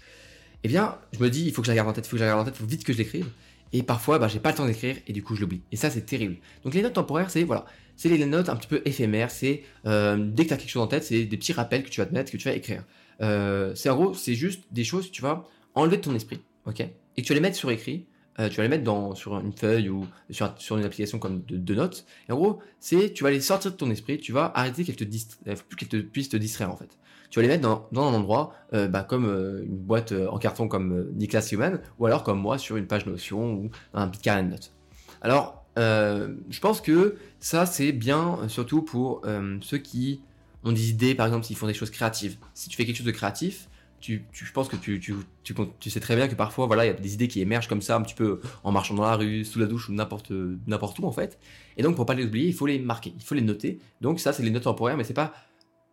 eh 0.63 0.67
bien, 0.67 0.97
je 1.11 1.19
me 1.19 1.29
dis, 1.29 1.45
il 1.45 1.53
faut 1.53 1.61
que 1.61 1.65
je 1.65 1.71
la 1.71 1.75
garde 1.75 1.89
en 1.89 1.93
tête, 1.93 2.05
il 2.05 2.09
faut 2.09 2.15
que 2.15 2.19
je 2.19 2.23
la 2.23 2.29
garde 2.29 2.41
en 2.41 2.45
tête, 2.45 2.55
il 2.57 2.61
faut 2.61 2.69
vite 2.69 2.83
que 2.83 2.93
je 2.93 2.97
l'écrive. 2.99 3.27
Et 3.73 3.83
parfois, 3.83 4.19
bah, 4.19 4.27
j'ai 4.27 4.39
pas 4.39 4.51
le 4.51 4.57
temps 4.57 4.65
d'écrire 4.65 4.97
et 5.07 5.13
du 5.13 5.23
coup, 5.23 5.35
je 5.35 5.41
l'oublie. 5.41 5.61
Et 5.71 5.75
ça, 5.77 5.89
c'est 5.89 6.05
terrible. 6.05 6.37
Donc, 6.63 6.73
les 6.73 6.81
notes 6.81 6.93
temporaires, 6.93 7.29
c'est 7.29 7.43
voilà, 7.43 7.65
c'est 7.95 8.09
les 8.09 8.25
notes 8.25 8.49
un 8.49 8.55
petit 8.55 8.67
peu 8.67 8.81
éphémères. 8.85 9.31
C'est 9.31 9.63
euh, 9.85 10.17
dès 10.19 10.43
que 10.43 10.49
tu 10.49 10.53
as 10.53 10.57
quelque 10.57 10.69
chose 10.69 10.81
en 10.81 10.87
tête, 10.87 11.03
c'est 11.03 11.23
des 11.23 11.37
petits 11.37 11.53
rappels 11.53 11.83
que 11.83 11.89
tu 11.89 12.01
vas 12.01 12.05
te 12.05 12.13
mettre, 12.13 12.31
que 12.31 12.37
tu 12.37 12.47
vas 12.47 12.53
écrire. 12.53 12.83
Euh, 13.21 13.73
c'est 13.75 13.89
en 13.89 13.95
gros, 13.95 14.13
c'est 14.13 14.35
juste 14.35 14.63
des 14.71 14.83
choses 14.83 15.11
tu 15.11 15.21
vas 15.21 15.45
enlever 15.73 15.97
de 15.97 16.01
ton 16.01 16.13
esprit, 16.15 16.41
ok? 16.65 16.81
Et 16.81 17.21
que 17.21 17.21
tu 17.21 17.29
vas 17.29 17.35
les 17.35 17.41
mettre 17.41 17.55
sur 17.55 17.71
écrit. 17.71 18.05
Euh, 18.41 18.49
tu 18.49 18.57
vas 18.57 18.63
les 18.63 18.69
mettre 18.69 18.83
dans, 18.83 19.15
sur 19.15 19.39
une 19.39 19.53
feuille 19.53 19.87
ou 19.87 20.05
sur, 20.29 20.53
sur 20.57 20.77
une 20.77 20.83
application 20.83 21.19
comme 21.19 21.43
de, 21.45 21.75
notes. 21.75 22.05
En 22.29 22.35
gros, 22.35 22.59
c'est 22.81 23.13
tu 23.13 23.23
vas 23.23 23.31
les 23.31 23.39
sortir 23.39 23.71
de 23.71 23.77
ton 23.77 23.89
esprit, 23.89 24.17
tu 24.17 24.33
vas 24.33 24.51
arrêter 24.55 24.83
qu'elles 24.83 24.97
te, 24.97 25.05
qu'elles 25.05 25.87
te 25.87 25.97
puissent 25.97 26.29
te 26.29 26.37
distraire 26.37 26.71
en 26.71 26.75
fait 26.75 26.97
tu 27.31 27.39
vas 27.39 27.43
les 27.43 27.47
mettre 27.47 27.87
dans, 27.91 28.03
un 28.03 28.13
endroit 28.13 28.53
euh, 28.73 28.87
bah, 28.87 29.03
comme 29.03 29.25
euh, 29.25 29.63
une 29.63 29.77
boîte 29.77 30.11
euh, 30.11 30.27
en 30.27 30.37
carton 30.37 30.67
comme 30.67 31.09
Niklas 31.13 31.47
Human, 31.51 31.79
ou 31.97 32.05
alors 32.05 32.23
comme 32.23 32.39
moi 32.39 32.57
sur 32.57 32.75
une 32.75 32.85
page 32.85 33.05
Notion 33.05 33.53
ou 33.53 33.71
un 33.93 34.07
petit 34.09 34.21
carnet 34.21 34.43
de 34.43 34.49
notes. 34.49 34.73
Alors, 35.21 35.65
je 35.77 36.59
pense 36.59 36.81
que 36.81 37.15
ça 37.39 37.65
c'est 37.65 37.93
bien 37.93 38.39
surtout 38.49 38.81
pour 38.81 39.21
ceux 39.61 39.77
qui 39.77 40.21
ont 40.63 40.73
des 40.73 40.89
idées, 40.89 41.15
par 41.15 41.25
exemple 41.25 41.45
s'ils 41.45 41.55
font 41.55 41.67
des 41.67 41.73
choses 41.73 41.89
créatives. 41.89 42.37
Si 42.53 42.69
tu 42.69 42.75
fais 42.75 42.85
quelque 42.85 42.97
chose 42.97 43.05
de 43.05 43.11
créatif, 43.11 43.69
tu, 44.01 44.25
je 44.31 44.51
pense 44.51 44.67
que 44.67 44.75
tu, 44.75 44.99
tu, 44.99 45.15
tu, 45.43 45.89
sais 45.89 45.99
très 45.99 46.15
bien 46.15 46.27
que 46.27 46.35
parfois, 46.35 46.65
voilà, 46.65 46.85
il 46.85 46.87
y 46.87 46.91
a 46.91 46.93
des 46.93 47.13
idées 47.13 47.27
qui 47.27 47.39
émergent 47.41 47.67
comme 47.67 47.81
ça, 47.81 47.95
un 47.95 48.01
petit 48.01 48.15
peu 48.15 48.41
en 48.63 48.71
marchant 48.71 48.95
dans 48.95 49.03
la 49.03 49.15
rue, 49.15 49.45
sous 49.45 49.59
la 49.59 49.67
douche 49.67 49.89
ou 49.89 49.93
n'importe, 49.93 50.31
où 50.31 51.05
en 51.05 51.11
fait. 51.11 51.39
Et 51.77 51.83
donc, 51.83 51.95
pour 51.95 52.05
pas 52.05 52.15
les 52.15 52.25
oublier, 52.25 52.47
il 52.47 52.53
faut 52.53 52.65
les 52.65 52.79
marquer, 52.79 53.13
il 53.15 53.23
faut 53.23 53.35
les 53.35 53.41
noter. 53.41 53.79
Donc, 54.01 54.19
ça, 54.19 54.33
c'est 54.33 54.43
les 54.43 54.49
notes 54.49 54.63
temporaires, 54.63 54.97
mais 54.97 55.03
c'est 55.03 55.13
pas 55.13 55.33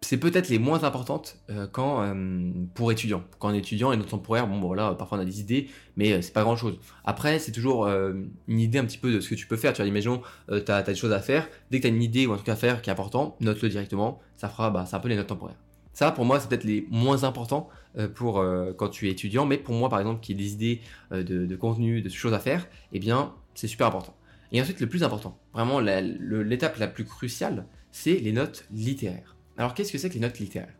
c'est 0.00 0.18
peut-être 0.18 0.48
les 0.48 0.58
moins 0.58 0.84
importantes 0.84 1.38
euh, 1.50 1.66
quand 1.66 2.02
euh, 2.02 2.52
pour 2.74 2.92
étudiants. 2.92 3.24
Quand 3.38 3.50
on 3.50 3.54
étudiant 3.54 3.92
et 3.92 3.96
notre 3.96 4.10
temporaire, 4.10 4.46
bon, 4.46 4.60
voilà, 4.60 4.94
parfois 4.94 5.18
on 5.18 5.20
a 5.20 5.24
des 5.24 5.40
idées, 5.40 5.68
mais 5.96 6.12
euh, 6.12 6.22
c'est 6.22 6.32
pas 6.32 6.44
grand-chose. 6.44 6.78
Après, 7.04 7.38
c'est 7.38 7.52
toujours 7.52 7.86
une 7.88 8.60
idée 8.60 8.78
un 8.78 8.84
petit 8.84 8.98
peu 8.98 9.12
de 9.12 9.20
ce 9.20 9.28
que 9.28 9.34
tu 9.34 9.46
peux 9.46 9.56
faire. 9.56 9.72
Tu 9.72 9.82
vois, 9.82 9.88
imaginons, 9.88 10.22
tu 10.48 10.70
as, 10.70 10.82
des 10.82 10.94
choses 10.94 11.12
à 11.12 11.20
faire. 11.20 11.48
Dès 11.70 11.78
que 11.78 11.82
tu 11.82 11.92
as 11.92 11.94
une 11.94 12.02
idée 12.02 12.26
ou 12.26 12.32
un 12.32 12.36
truc 12.36 12.48
à 12.48 12.56
faire 12.56 12.82
qui 12.82 12.90
est 12.90 12.92
important, 12.92 13.36
note-le 13.40 13.68
directement. 13.68 14.20
Ça 14.36 14.48
fera, 14.48 14.70
bah, 14.70 14.84
c'est 14.86 14.96
un 14.96 15.00
peu 15.00 15.08
les 15.08 15.16
notes 15.16 15.26
temporaires. 15.26 15.56
Ça, 15.98 16.12
pour 16.12 16.24
moi, 16.24 16.38
c'est 16.38 16.48
peut-être 16.48 16.62
les 16.62 16.86
moins 16.90 17.24
importants 17.24 17.68
pour 18.14 18.40
quand 18.76 18.88
tu 18.88 19.08
es 19.08 19.10
étudiant, 19.10 19.46
mais 19.46 19.58
pour 19.58 19.74
moi, 19.74 19.88
par 19.88 19.98
exemple, 19.98 20.20
qui 20.20 20.30
ai 20.30 20.34
des 20.36 20.52
idées 20.52 20.80
de, 21.10 21.22
de, 21.22 21.56
contenu, 21.56 22.02
de 22.02 22.08
choses 22.08 22.34
à 22.34 22.38
faire, 22.38 22.68
eh 22.92 23.00
bien, 23.00 23.34
c'est 23.54 23.66
super 23.66 23.88
important. 23.88 24.14
Et 24.52 24.60
ensuite, 24.60 24.78
le 24.78 24.86
plus 24.86 25.02
important, 25.02 25.36
vraiment 25.52 25.80
l'étape 25.80 26.76
la 26.78 26.86
plus 26.86 27.04
cruciale, 27.04 27.66
c'est 27.90 28.14
les 28.14 28.30
notes 28.30 28.64
littéraires. 28.70 29.34
Alors 29.56 29.74
qu'est-ce 29.74 29.90
que 29.90 29.98
c'est 29.98 30.08
que 30.08 30.14
les 30.14 30.20
notes 30.20 30.38
littéraires? 30.38 30.72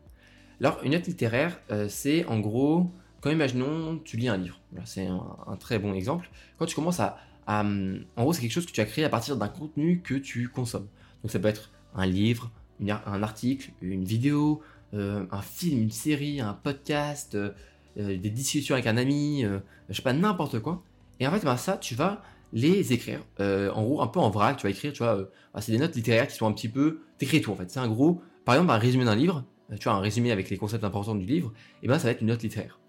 Alors 0.61 0.79
une 0.85 0.93
note 0.93 1.09
littéraire, 1.09 1.59
euh, 1.73 1.89
c'est 1.89 2.25
en 2.27 2.39
gros, 2.39 2.93
quand 3.21 3.31
imaginons 3.31 3.99
tu 4.05 4.17
lis 4.17 4.29
un 4.29 4.37
livre, 4.37 4.61
c'est 4.85 5.07
un, 5.07 5.57
très 5.59 5.81
bon 5.81 5.95
exemple, 5.95 6.31
quand 6.59 6.67
tu 6.67 6.77
commences 6.77 7.01
à... 7.01 7.19
en 7.49 7.73
gros 8.17 8.33
c'est 8.33 8.41
quelque 8.41 8.53
chose 8.53 8.67
que 8.67 8.73
tu 8.73 8.81
as 8.81 8.85
créé 8.85 9.05
à 9.05 9.09
partir 9.09 9.37
d'un 9.37 9.49
contenu 9.49 10.01
que 10.01 10.15
tu 10.15 10.49
consommes. 10.49 10.87
Donc 11.25 11.33
ça 11.33 11.41
peut 11.41 11.49
être 11.49 11.73
un 11.97 12.07
livre, 12.07 12.53
un 12.81 13.23
article, 13.23 13.71
une 13.83 14.05
vidéo, 14.05 14.63
euh, 14.63 14.78
un 14.93 15.43
film, 15.43 15.83
une 15.83 15.91
série, 15.91 16.41
un 16.41 16.55
podcast, 16.55 17.35
euh, 17.35 17.53
des 17.97 18.31
discussions 18.31 18.75
avec 18.75 18.87
un 18.87 18.97
ami, 18.97 19.45
je 19.89 19.95
sais 19.95 20.03
pas, 20.03 20.13
n'importe 20.13 20.61
quoi. 20.61 20.83
Et 21.21 21.27
en 21.27 21.31
fait, 21.31 21.45
ben, 21.45 21.57
ça, 21.57 21.77
tu 21.77 21.95
vas 21.95 22.23
les 22.53 22.93
écrire. 22.93 23.21
en 23.39 23.83
gros, 23.83 24.01
un 24.01 24.07
peu 24.07 24.21
en 24.21 24.31
vrac, 24.31 24.57
tu 24.57 24.65
vas 24.65 24.71
écrire, 24.71 24.93
tu 24.93 25.03
vois, 25.03 25.29
bah, 25.53 25.61
c'est 25.61 25.73
des 25.73 25.79
notes 25.79 25.95
littéraires 25.95 26.29
qui 26.29 26.37
sont 26.37 26.47
un 26.47 26.53
petit 26.53 26.69
peu... 26.69 27.01
T'écris 27.19 27.41
tout 27.41 27.51
en 27.51 27.57
fait, 27.57 27.69
c'est 27.69 27.81
un 27.81 27.89
gros 27.89 28.23
par 28.49 28.55
exemple, 28.55 28.73
un 28.73 28.79
résumé 28.79 29.05
d'un 29.05 29.15
livre, 29.15 29.45
euh, 29.71 29.77
tu 29.77 29.91
vois, 29.91 29.99
un 29.99 30.01
résumé 30.01 30.33
avec 30.33 30.49
les 30.49 30.57
concepts 30.57 30.83
importants 30.83 31.15
du 31.15 31.27
livre, 31.27 31.53
et 31.55 31.79
eh 31.83 31.89
ben, 31.89 31.99
ça 31.99 32.05
va 32.05 32.13
être 32.13 32.23
une 32.23 32.29
note 32.29 32.43
littéraire. 32.43 32.81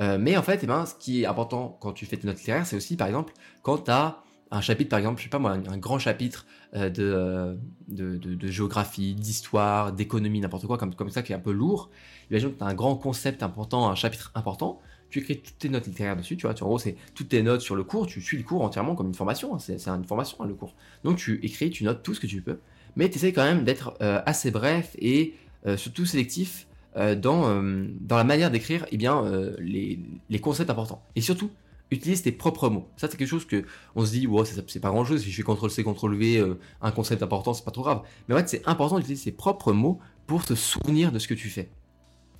Euh, 0.00 0.18
mais 0.18 0.36
en 0.36 0.42
fait, 0.42 0.58
eh 0.64 0.66
ben, 0.66 0.86
ce 0.86 0.94
qui 0.96 1.22
est 1.22 1.26
important 1.26 1.78
quand 1.80 1.92
tu 1.92 2.04
fais 2.04 2.16
tes 2.16 2.26
notes 2.26 2.38
littéraires, 2.38 2.66
c'est 2.66 2.74
aussi, 2.74 2.96
par 2.96 3.06
exemple, 3.06 3.32
quand 3.62 3.78
tu 3.78 3.92
as 3.92 4.23
un 4.50 4.60
chapitre, 4.60 4.90
par 4.90 4.98
exemple, 4.98 5.18
je 5.18 5.24
sais 5.24 5.30
pas 5.30 5.38
moi, 5.38 5.52
un, 5.52 5.78
grand 5.78 5.98
chapitre 5.98 6.46
euh, 6.74 6.88
de, 6.90 7.58
de, 7.88 8.48
géographie, 8.48 9.14
d'histoire, 9.14 9.92
d'économie, 9.92 10.40
n'importe 10.40 10.66
quoi, 10.66 10.78
comme, 10.78 10.94
comme 10.94 11.10
ça, 11.10 11.22
qui 11.22 11.32
est 11.32 11.36
un 11.36 11.40
peu 11.40 11.52
lourd. 11.52 11.90
Imagine 12.30 12.52
que 12.52 12.58
tu 12.58 12.64
as 12.64 12.68
un 12.68 12.74
grand 12.74 12.96
concept 12.96 13.42
important, 13.42 13.88
un 13.88 13.94
chapitre 13.94 14.30
important, 14.34 14.80
tu 15.10 15.20
écris 15.20 15.40
toutes 15.40 15.58
tes 15.58 15.68
notes 15.68 15.86
littéraires 15.86 16.16
dessus, 16.16 16.36
tu 16.36 16.46
vois, 16.46 16.54
tu, 16.54 16.62
en 16.62 16.66
gros, 16.66 16.78
c'est 16.78 16.96
toutes 17.14 17.28
tes 17.28 17.42
notes 17.42 17.60
sur 17.60 17.76
le 17.76 17.84
cours, 17.84 18.06
tu 18.06 18.20
suis 18.20 18.36
le 18.36 18.42
cours 18.42 18.62
entièrement 18.62 18.94
comme 18.94 19.08
une 19.08 19.14
formation, 19.14 19.54
hein, 19.54 19.58
c'est 19.58 19.88
une 19.88 20.04
formation, 20.04 20.38
hein, 20.40 20.46
le 20.46 20.54
cours. 20.54 20.74
Donc, 21.04 21.16
tu 21.16 21.40
écris, 21.42 21.70
tu 21.70 21.84
notes 21.84 22.02
tout 22.02 22.14
ce 22.14 22.20
que 22.20 22.26
tu 22.26 22.40
peux, 22.42 22.58
mais 22.96 23.08
tu 23.08 23.16
essaies 23.16 23.32
quand 23.32 23.44
même 23.44 23.64
d'être 23.64 23.94
euh, 24.00 24.20
assez 24.26 24.50
bref 24.50 24.96
et 24.98 25.34
euh, 25.66 25.76
surtout 25.76 26.06
sélectif 26.06 26.66
euh, 26.96 27.14
dans, 27.14 27.62
dans 28.00 28.16
la 28.16 28.24
manière 28.24 28.50
d'écrire 28.50 28.86
eh 28.92 28.96
bien, 28.96 29.24
les, 29.58 29.98
les, 30.30 30.38
concepts 30.38 30.70
importants. 30.70 31.02
Et 31.16 31.20
surtout, 31.20 31.50
utilise 31.94 32.22
tes 32.22 32.32
propres 32.32 32.68
mots. 32.68 32.88
Ça, 32.96 33.08
c'est 33.08 33.16
quelque 33.16 33.28
chose 33.28 33.46
que 33.46 33.64
on 33.94 34.04
se 34.04 34.10
dit, 34.12 34.26
wow, 34.26 34.44
c'est 34.44 34.80
pas 34.80 34.90
grand 34.90 35.04
chose. 35.04 35.22
Si 35.22 35.30
je 35.30 35.36
fais 35.36 35.42
CTRL-C, 35.42 35.82
CTRL-V, 35.82 36.56
un 36.82 36.90
concept 36.90 37.22
important, 37.22 37.54
c'est 37.54 37.64
pas 37.64 37.70
trop 37.70 37.82
grave. 37.82 38.02
Mais 38.28 38.34
en 38.34 38.38
fait, 38.38 38.48
c'est 38.48 38.68
important 38.68 38.98
d'utiliser 38.98 39.30
tes 39.30 39.36
propres 39.36 39.72
mots 39.72 39.98
pour 40.26 40.44
te 40.44 40.54
souvenir 40.54 41.12
de 41.12 41.18
ce 41.18 41.28
que 41.28 41.34
tu 41.34 41.48
fais. 41.48 41.70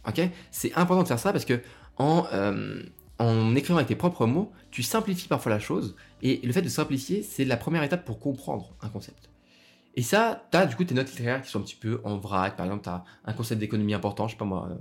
Ok? 0.07 0.21
C'est 0.51 0.75
important 0.75 1.03
de 1.03 1.09
faire 1.09 1.19
ça 1.19 1.33
parce 1.33 1.45
que 1.45 1.61
en, 1.97 2.27
en 3.19 3.55
écrivant 3.55 3.77
avec 3.77 3.89
tes 3.89 3.97
propres 3.97 4.27
mots, 4.27 4.53
tu 4.71 4.83
simplifies 4.83 5.29
parfois 5.29 5.51
la 5.51 5.61
chose. 5.61 5.97
Et 6.23 6.41
le 6.45 6.53
fait 6.53 6.63
de 6.63 6.69
simplifier, 6.69 7.23
c'est 7.23 7.45
la 7.45 7.57
première 7.57 7.83
étape 7.83 8.05
pour 8.05 8.19
comprendre 8.19 8.75
un 8.83 8.89
concept. 8.89 9.31
Et 9.97 10.03
ça, 10.03 10.49
tu 10.51 10.57
as 10.57 10.67
du 10.67 10.75
coup 10.75 10.85
tes 10.85 10.95
notes 10.95 11.11
littéraires 11.11 11.43
qui 11.43 11.51
sont 11.51 11.61
un 11.61 11.63
petit 11.63 11.77
peu 11.77 12.01
en 12.05 12.19
vrac. 12.19 12.57
Par 12.57 12.67
exemple, 12.67 12.83
tu 12.83 12.89
as 12.89 13.05
un 13.25 13.33
concept 13.33 13.61
d'économie 13.61 13.95
important, 13.95 14.27
je 14.27 14.33
sais 14.33 14.39
pas 14.39 14.45
moi, 14.45 14.69
euh, 14.71 14.75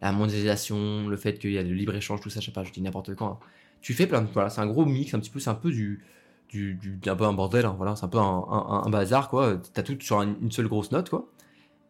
la 0.00 0.12
mondialisation, 0.12 1.08
le 1.08 1.16
fait 1.16 1.38
qu'il 1.38 1.52
y 1.52 1.58
a 1.58 1.62
le 1.62 1.72
libre-échange, 1.72 2.20
tout 2.20 2.30
ça, 2.30 2.40
je 2.40 2.46
sais 2.46 2.52
pas, 2.52 2.62
je 2.62 2.72
dis 2.72 2.80
n'importe 2.80 3.14
quoi. 3.14 3.40
Hein. 3.42 3.46
Tu 3.82 3.94
fais 3.94 4.06
plein 4.06 4.22
de. 4.22 4.28
Voilà, 4.32 4.48
c'est 4.48 4.60
un 4.60 4.66
gros 4.66 4.86
mix, 4.86 5.12
un 5.12 5.20
petit 5.20 5.30
peu, 5.30 5.40
c'est 5.40 5.50
un 5.50 5.54
peu 5.54 5.70
du. 5.70 6.04
du, 6.48 7.00
un 7.06 7.16
peu 7.16 7.24
un 7.24 7.32
bordel, 7.32 7.66
hein, 7.66 7.74
voilà, 7.76 7.96
c'est 7.96 8.04
un 8.04 8.08
peu 8.08 8.18
un, 8.18 8.88
bazar, 8.88 9.28
quoi. 9.28 9.60
Tu 9.74 9.78
as 9.78 9.82
tout 9.82 9.96
sur 10.00 10.22
une 10.22 10.50
seule 10.50 10.68
grosse 10.68 10.92
note, 10.92 11.10
quoi. 11.10 11.28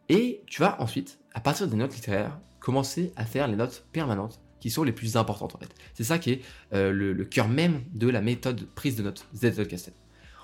Et 0.09 0.43
tu 0.47 0.61
vas 0.61 0.81
ensuite, 0.81 1.19
à 1.33 1.39
partir 1.39 1.67
des 1.67 1.77
notes 1.77 1.95
littéraires, 1.95 2.37
commencer 2.59 3.13
à 3.15 3.25
faire 3.25 3.47
les 3.47 3.55
notes 3.55 3.85
permanentes 3.91 4.41
qui 4.59 4.69
sont 4.69 4.83
les 4.83 4.93
plus 4.93 5.17
importantes 5.17 5.55
en 5.55 5.57
fait. 5.59 5.75
C'est 5.93 6.05
ça 6.05 6.17
qui 6.17 6.31
est 6.31 6.41
euh, 6.73 6.91
le, 6.93 7.25
cœur 7.25 7.49
même 7.49 7.83
de 7.93 8.07
la 8.07 8.21
méthode 8.21 8.65
prise 8.75 8.95
de 8.95 9.03
notes 9.03 9.27
Z 9.35 9.67
Cassette. 9.67 9.95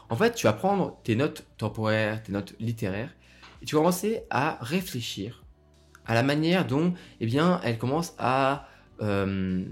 En 0.10 0.18
fait, 0.18 0.36
tu 0.36 0.46
vas 0.46 0.52
prendre 0.52 1.00
tes 1.04 1.16
notes 1.16 1.46
temporaires, 1.58 2.22
tes 2.22 2.34
notes 2.34 2.54
littéraires, 2.60 3.16
et 3.62 3.66
tu 3.66 3.76
vas 3.76 3.80
commencer 3.82 4.24
à 4.30 4.58
réfléchir 4.60 5.46
à 6.06 6.14
la 6.14 6.24
manière 6.24 6.68
dont, 6.68 6.94
eh 7.22 7.26
bien, 7.28 7.62
elle 7.64 7.78
commence 7.78 8.14
à, 8.18 8.68
euh, 9.02 9.64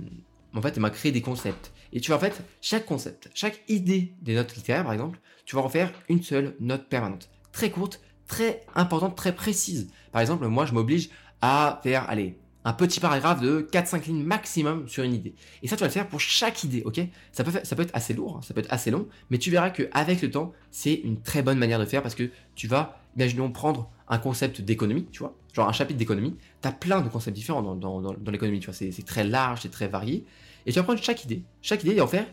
en 0.58 0.62
fait, 0.62 0.78
elle 0.78 0.92
créer 0.92 1.12
des 1.12 1.22
concepts. 1.22 1.72
Et 1.94 2.02
tu 2.02 2.12
vas 2.12 2.18
en 2.18 2.20
fait, 2.20 2.42
chaque 2.62 2.86
concept, 2.86 3.30
chaque 3.34 3.62
idée 3.68 4.14
des 4.22 4.36
notes 4.36 4.56
littéraires, 4.56 4.84
par 4.84 4.94
exemple, 4.94 5.20
tu 5.46 5.56
vas 5.56 5.62
en 5.62 5.70
faire 5.70 5.92
une 6.10 6.22
seule 6.22 6.56
note 6.60 6.90
permanente, 6.90 7.30
très 7.52 7.70
courte, 7.70 8.02
très 8.28 8.66
importante, 8.76 9.16
très 9.16 9.34
précise. 9.34 9.90
Par 10.12 10.22
exemple, 10.22 10.48
moi, 10.48 10.66
je 10.66 10.74
m'oblige 10.74 11.10
à 11.42 11.80
faire, 11.84 12.10
allez, 12.10 12.38
un 12.66 12.74
petit 12.74 13.00
paragraphe 13.00 13.40
de 13.40 13.66
4-5 13.72 14.08
lignes 14.08 14.24
maximum 14.24 14.90
sur 14.90 15.04
une 15.04 15.14
idée. 15.14 15.36
Et 15.64 15.70
ça, 15.70 15.78
tu 15.78 15.82
vas 15.82 15.88
le 15.88 15.94
faire 15.94 16.08
pour 16.10 16.20
chaque 16.20 16.66
idée, 16.66 16.84
ok? 16.84 17.00
Ça 17.32 17.46
peut, 17.46 17.52
ça 17.64 17.76
peut 17.76 17.84
être 17.84 17.96
assez 17.96 18.14
lourd, 18.14 18.38
hein, 18.38 18.42
ça 18.44 18.54
peut 18.54 18.60
être 18.60 18.74
assez 18.74 18.92
long, 18.92 19.08
mais 19.30 19.38
tu 19.38 19.50
verras 19.50 19.70
qu'avec 19.70 20.22
le 20.22 20.30
temps, 20.30 20.52
c'est 20.70 20.94
une 20.94 21.22
très 21.22 21.42
bonne 21.42 21.58
manière 21.58 21.80
de 21.80 21.86
faire 21.86 22.02
parce 22.02 22.16
que 22.16 22.30
tu 22.56 22.68
vas, 22.68 23.00
imaginons, 23.16 23.50
prendre 23.52 23.90
un 24.10 24.18
concept 24.18 24.62
d'économie, 24.62 25.08
tu 25.12 25.20
vois, 25.20 25.36
genre 25.54 25.68
un 25.68 25.74
chapitre 25.74 25.98
d'économie, 25.98 26.36
tu 26.62 26.68
as 26.68 26.72
plein 26.72 27.02
de 27.02 27.10
concepts 27.10 27.36
différents 27.36 27.62
dans, 27.62 28.02
dans, 28.02 28.32
l'économie, 28.32 28.60
tu 28.60 28.68
vois, 28.68 28.74
c'est 28.74 29.06
très 29.06 29.24
large, 29.24 29.62
c'est 29.64 29.72
très 29.72 29.88
varié, 29.88 30.26
et 30.66 30.72
tu 30.72 30.80
vas 30.80 30.84
prendre 30.84 31.02
chaque 31.02 31.24
idée, 31.24 31.44
chaque 31.62 31.84
idée 31.84 31.96
et 31.96 32.02
en 32.02 32.08
faire 32.08 32.28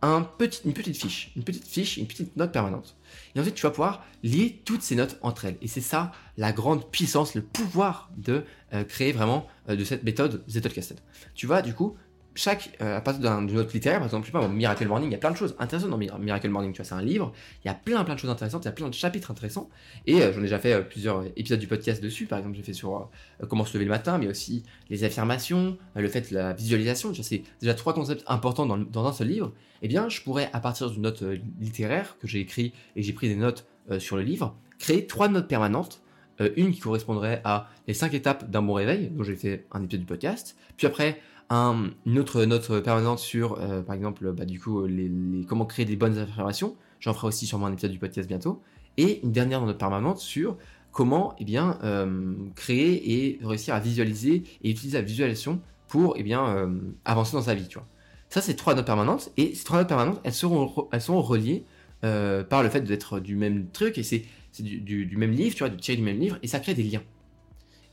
un 0.00 0.22
petit, 0.22 0.60
une 0.64 0.74
petite 0.74 0.96
fiche, 0.96 1.32
une 1.36 1.42
petite 1.42 1.66
fiche, 1.66 1.96
une 1.96 2.06
petite 2.06 2.36
note 2.36 2.52
permanente. 2.52 2.96
Et 3.34 3.40
ensuite, 3.40 3.56
tu 3.56 3.62
vas 3.62 3.70
pouvoir 3.70 4.04
lier 4.22 4.62
toutes 4.64 4.82
ces 4.82 4.94
notes 4.94 5.18
entre 5.22 5.44
elles. 5.46 5.56
Et 5.60 5.66
c'est 5.66 5.80
ça 5.80 6.12
la 6.36 6.52
grande 6.52 6.88
puissance, 6.90 7.34
le 7.34 7.42
pouvoir 7.42 8.10
de 8.16 8.44
euh, 8.72 8.84
créer 8.84 9.10
vraiment 9.10 9.46
euh, 9.68 9.74
de 9.74 9.82
cette 9.82 10.04
méthode 10.04 10.44
Zettelkasten. 10.48 10.98
Tu 11.34 11.46
vas 11.48 11.62
du 11.62 11.74
coup 11.74 11.96
chaque, 12.38 12.70
euh, 12.80 12.98
à 12.98 13.00
partir 13.00 13.40
d'une 13.40 13.58
autre 13.58 13.72
littéraire, 13.74 13.98
par 13.98 14.06
exemple, 14.06 14.26
je 14.26 14.32
sais 14.32 14.38
pas, 14.38 14.46
Miracle 14.46 14.86
Morning, 14.86 15.08
il 15.08 15.12
y 15.12 15.16
a 15.16 15.18
plein 15.18 15.32
de 15.32 15.36
choses 15.36 15.56
intéressantes 15.58 15.90
dans 15.90 15.98
Miracle 15.98 16.48
Morning, 16.48 16.72
tu 16.72 16.76
vois, 16.76 16.84
c'est 16.84 16.94
un 16.94 17.02
livre, 17.02 17.32
il 17.64 17.68
y 17.68 17.70
a 17.70 17.74
plein 17.74 18.04
plein 18.04 18.14
de 18.14 18.20
choses 18.20 18.30
intéressantes, 18.30 18.64
il 18.64 18.66
y 18.66 18.68
a 18.68 18.72
plein 18.72 18.88
de 18.88 18.94
chapitres 18.94 19.32
intéressants, 19.32 19.68
et 20.06 20.20
j'en 20.20 20.38
ai 20.38 20.42
déjà 20.42 20.60
fait 20.60 20.88
plusieurs 20.88 21.24
épisodes 21.36 21.58
du 21.58 21.66
podcast 21.66 22.00
dessus, 22.00 22.26
par 22.26 22.38
exemple, 22.38 22.56
j'ai 22.56 22.62
fait 22.62 22.72
sur 22.72 23.10
comment 23.48 23.64
se 23.64 23.74
lever 23.74 23.86
le 23.86 23.90
matin, 23.90 24.18
mais 24.18 24.28
aussi 24.28 24.62
les 24.88 25.02
affirmations, 25.02 25.76
le 25.96 26.08
fait 26.08 26.30
de 26.30 26.34
la 26.36 26.52
visualisation, 26.52 27.10
tu 27.10 27.16
vois, 27.16 27.24
c'est 27.24 27.42
déjà 27.60 27.74
trois 27.74 27.92
concepts 27.92 28.22
importants 28.28 28.66
dans, 28.66 28.78
dans, 28.78 29.06
un 29.06 29.12
seul 29.12 29.26
livre, 29.26 29.52
eh 29.82 29.88
bien, 29.88 30.08
je 30.08 30.22
pourrais, 30.22 30.48
à 30.52 30.60
partir 30.60 30.90
d'une 30.90 31.02
note 31.02 31.24
littéraire 31.60 32.16
que 32.20 32.28
j'ai 32.28 32.38
écrit 32.38 32.72
et 32.94 33.02
j'ai 33.02 33.12
pris 33.12 33.28
des 33.28 33.36
notes 33.36 33.66
sur 33.98 34.16
le 34.16 34.22
livre, 34.22 34.56
créer 34.78 35.08
trois 35.08 35.28
notes 35.28 35.48
permanentes 35.48 36.02
euh, 36.40 36.50
une 36.56 36.72
qui 36.72 36.80
correspondrait 36.80 37.40
à 37.44 37.68
les 37.86 37.94
cinq 37.94 38.14
étapes 38.14 38.48
d'un 38.48 38.62
bon 38.62 38.74
réveil, 38.74 39.08
dont 39.10 39.24
j'ai 39.24 39.34
fait 39.34 39.66
un 39.72 39.82
épisode 39.82 40.00
du 40.00 40.06
podcast. 40.06 40.56
Puis 40.76 40.86
après, 40.86 41.20
une 41.50 42.18
autre 42.18 42.44
note 42.44 42.80
permanente 42.82 43.18
sur, 43.18 43.58
euh, 43.58 43.82
par 43.82 43.94
exemple, 43.94 44.32
bah, 44.32 44.44
du 44.44 44.60
coup, 44.60 44.84
les, 44.86 45.10
comment 45.48 45.64
créer 45.64 45.84
des 45.84 45.96
bonnes 45.96 46.18
affirmations. 46.18 46.76
J'en 47.00 47.14
ferai 47.14 47.28
aussi 47.28 47.46
sûrement 47.46 47.66
un 47.66 47.72
épisode 47.72 47.92
du 47.92 47.98
podcast 47.98 48.28
bientôt. 48.28 48.62
Et 48.96 49.20
une 49.22 49.32
dernière 49.32 49.64
note 49.64 49.78
permanente 49.78 50.18
sur 50.18 50.56
comment 50.92 51.34
eh 51.38 51.44
bien, 51.44 51.78
euh, 51.84 52.34
créer 52.56 53.12
et 53.12 53.38
réussir 53.42 53.74
à 53.74 53.80
visualiser 53.80 54.42
et 54.62 54.70
utiliser 54.70 54.98
la 54.98 55.04
visualisation 55.04 55.60
pour 55.86 56.14
eh 56.18 56.22
bien, 56.22 56.70
avancer 57.04 57.32
dans 57.32 57.42
sa 57.42 57.54
vie. 57.54 57.66
Tu 57.66 57.78
vois. 57.78 57.86
Ça, 58.28 58.42
c'est 58.42 58.54
trois 58.54 58.74
notes 58.74 58.84
permanentes. 58.84 59.30
Et 59.36 59.54
ces 59.54 59.64
trois 59.64 59.78
notes 59.78 59.88
permanentes, 59.88 60.20
elles 60.24 60.34
seront, 60.34 60.88
elles 60.92 61.02
reliées 61.08 61.64
par 62.02 62.62
le 62.62 62.68
fait 62.68 62.82
d'être 62.82 63.20
du 63.20 63.36
même 63.36 63.68
truc. 63.70 63.96
Et 63.96 64.02
c'est 64.02 64.24
c'est 64.52 64.62
du, 64.62 65.16
même 65.16 65.32
livre, 65.32 65.54
tu 65.54 65.60
vois, 65.60 65.68
de 65.68 65.76
tirer 65.76 65.96
du 65.96 66.02
même 66.02 66.18
livre, 66.18 66.38
et 66.42 66.46
ça 66.46 66.60
crée 66.60 66.74
des 66.74 66.82
liens. 66.82 67.02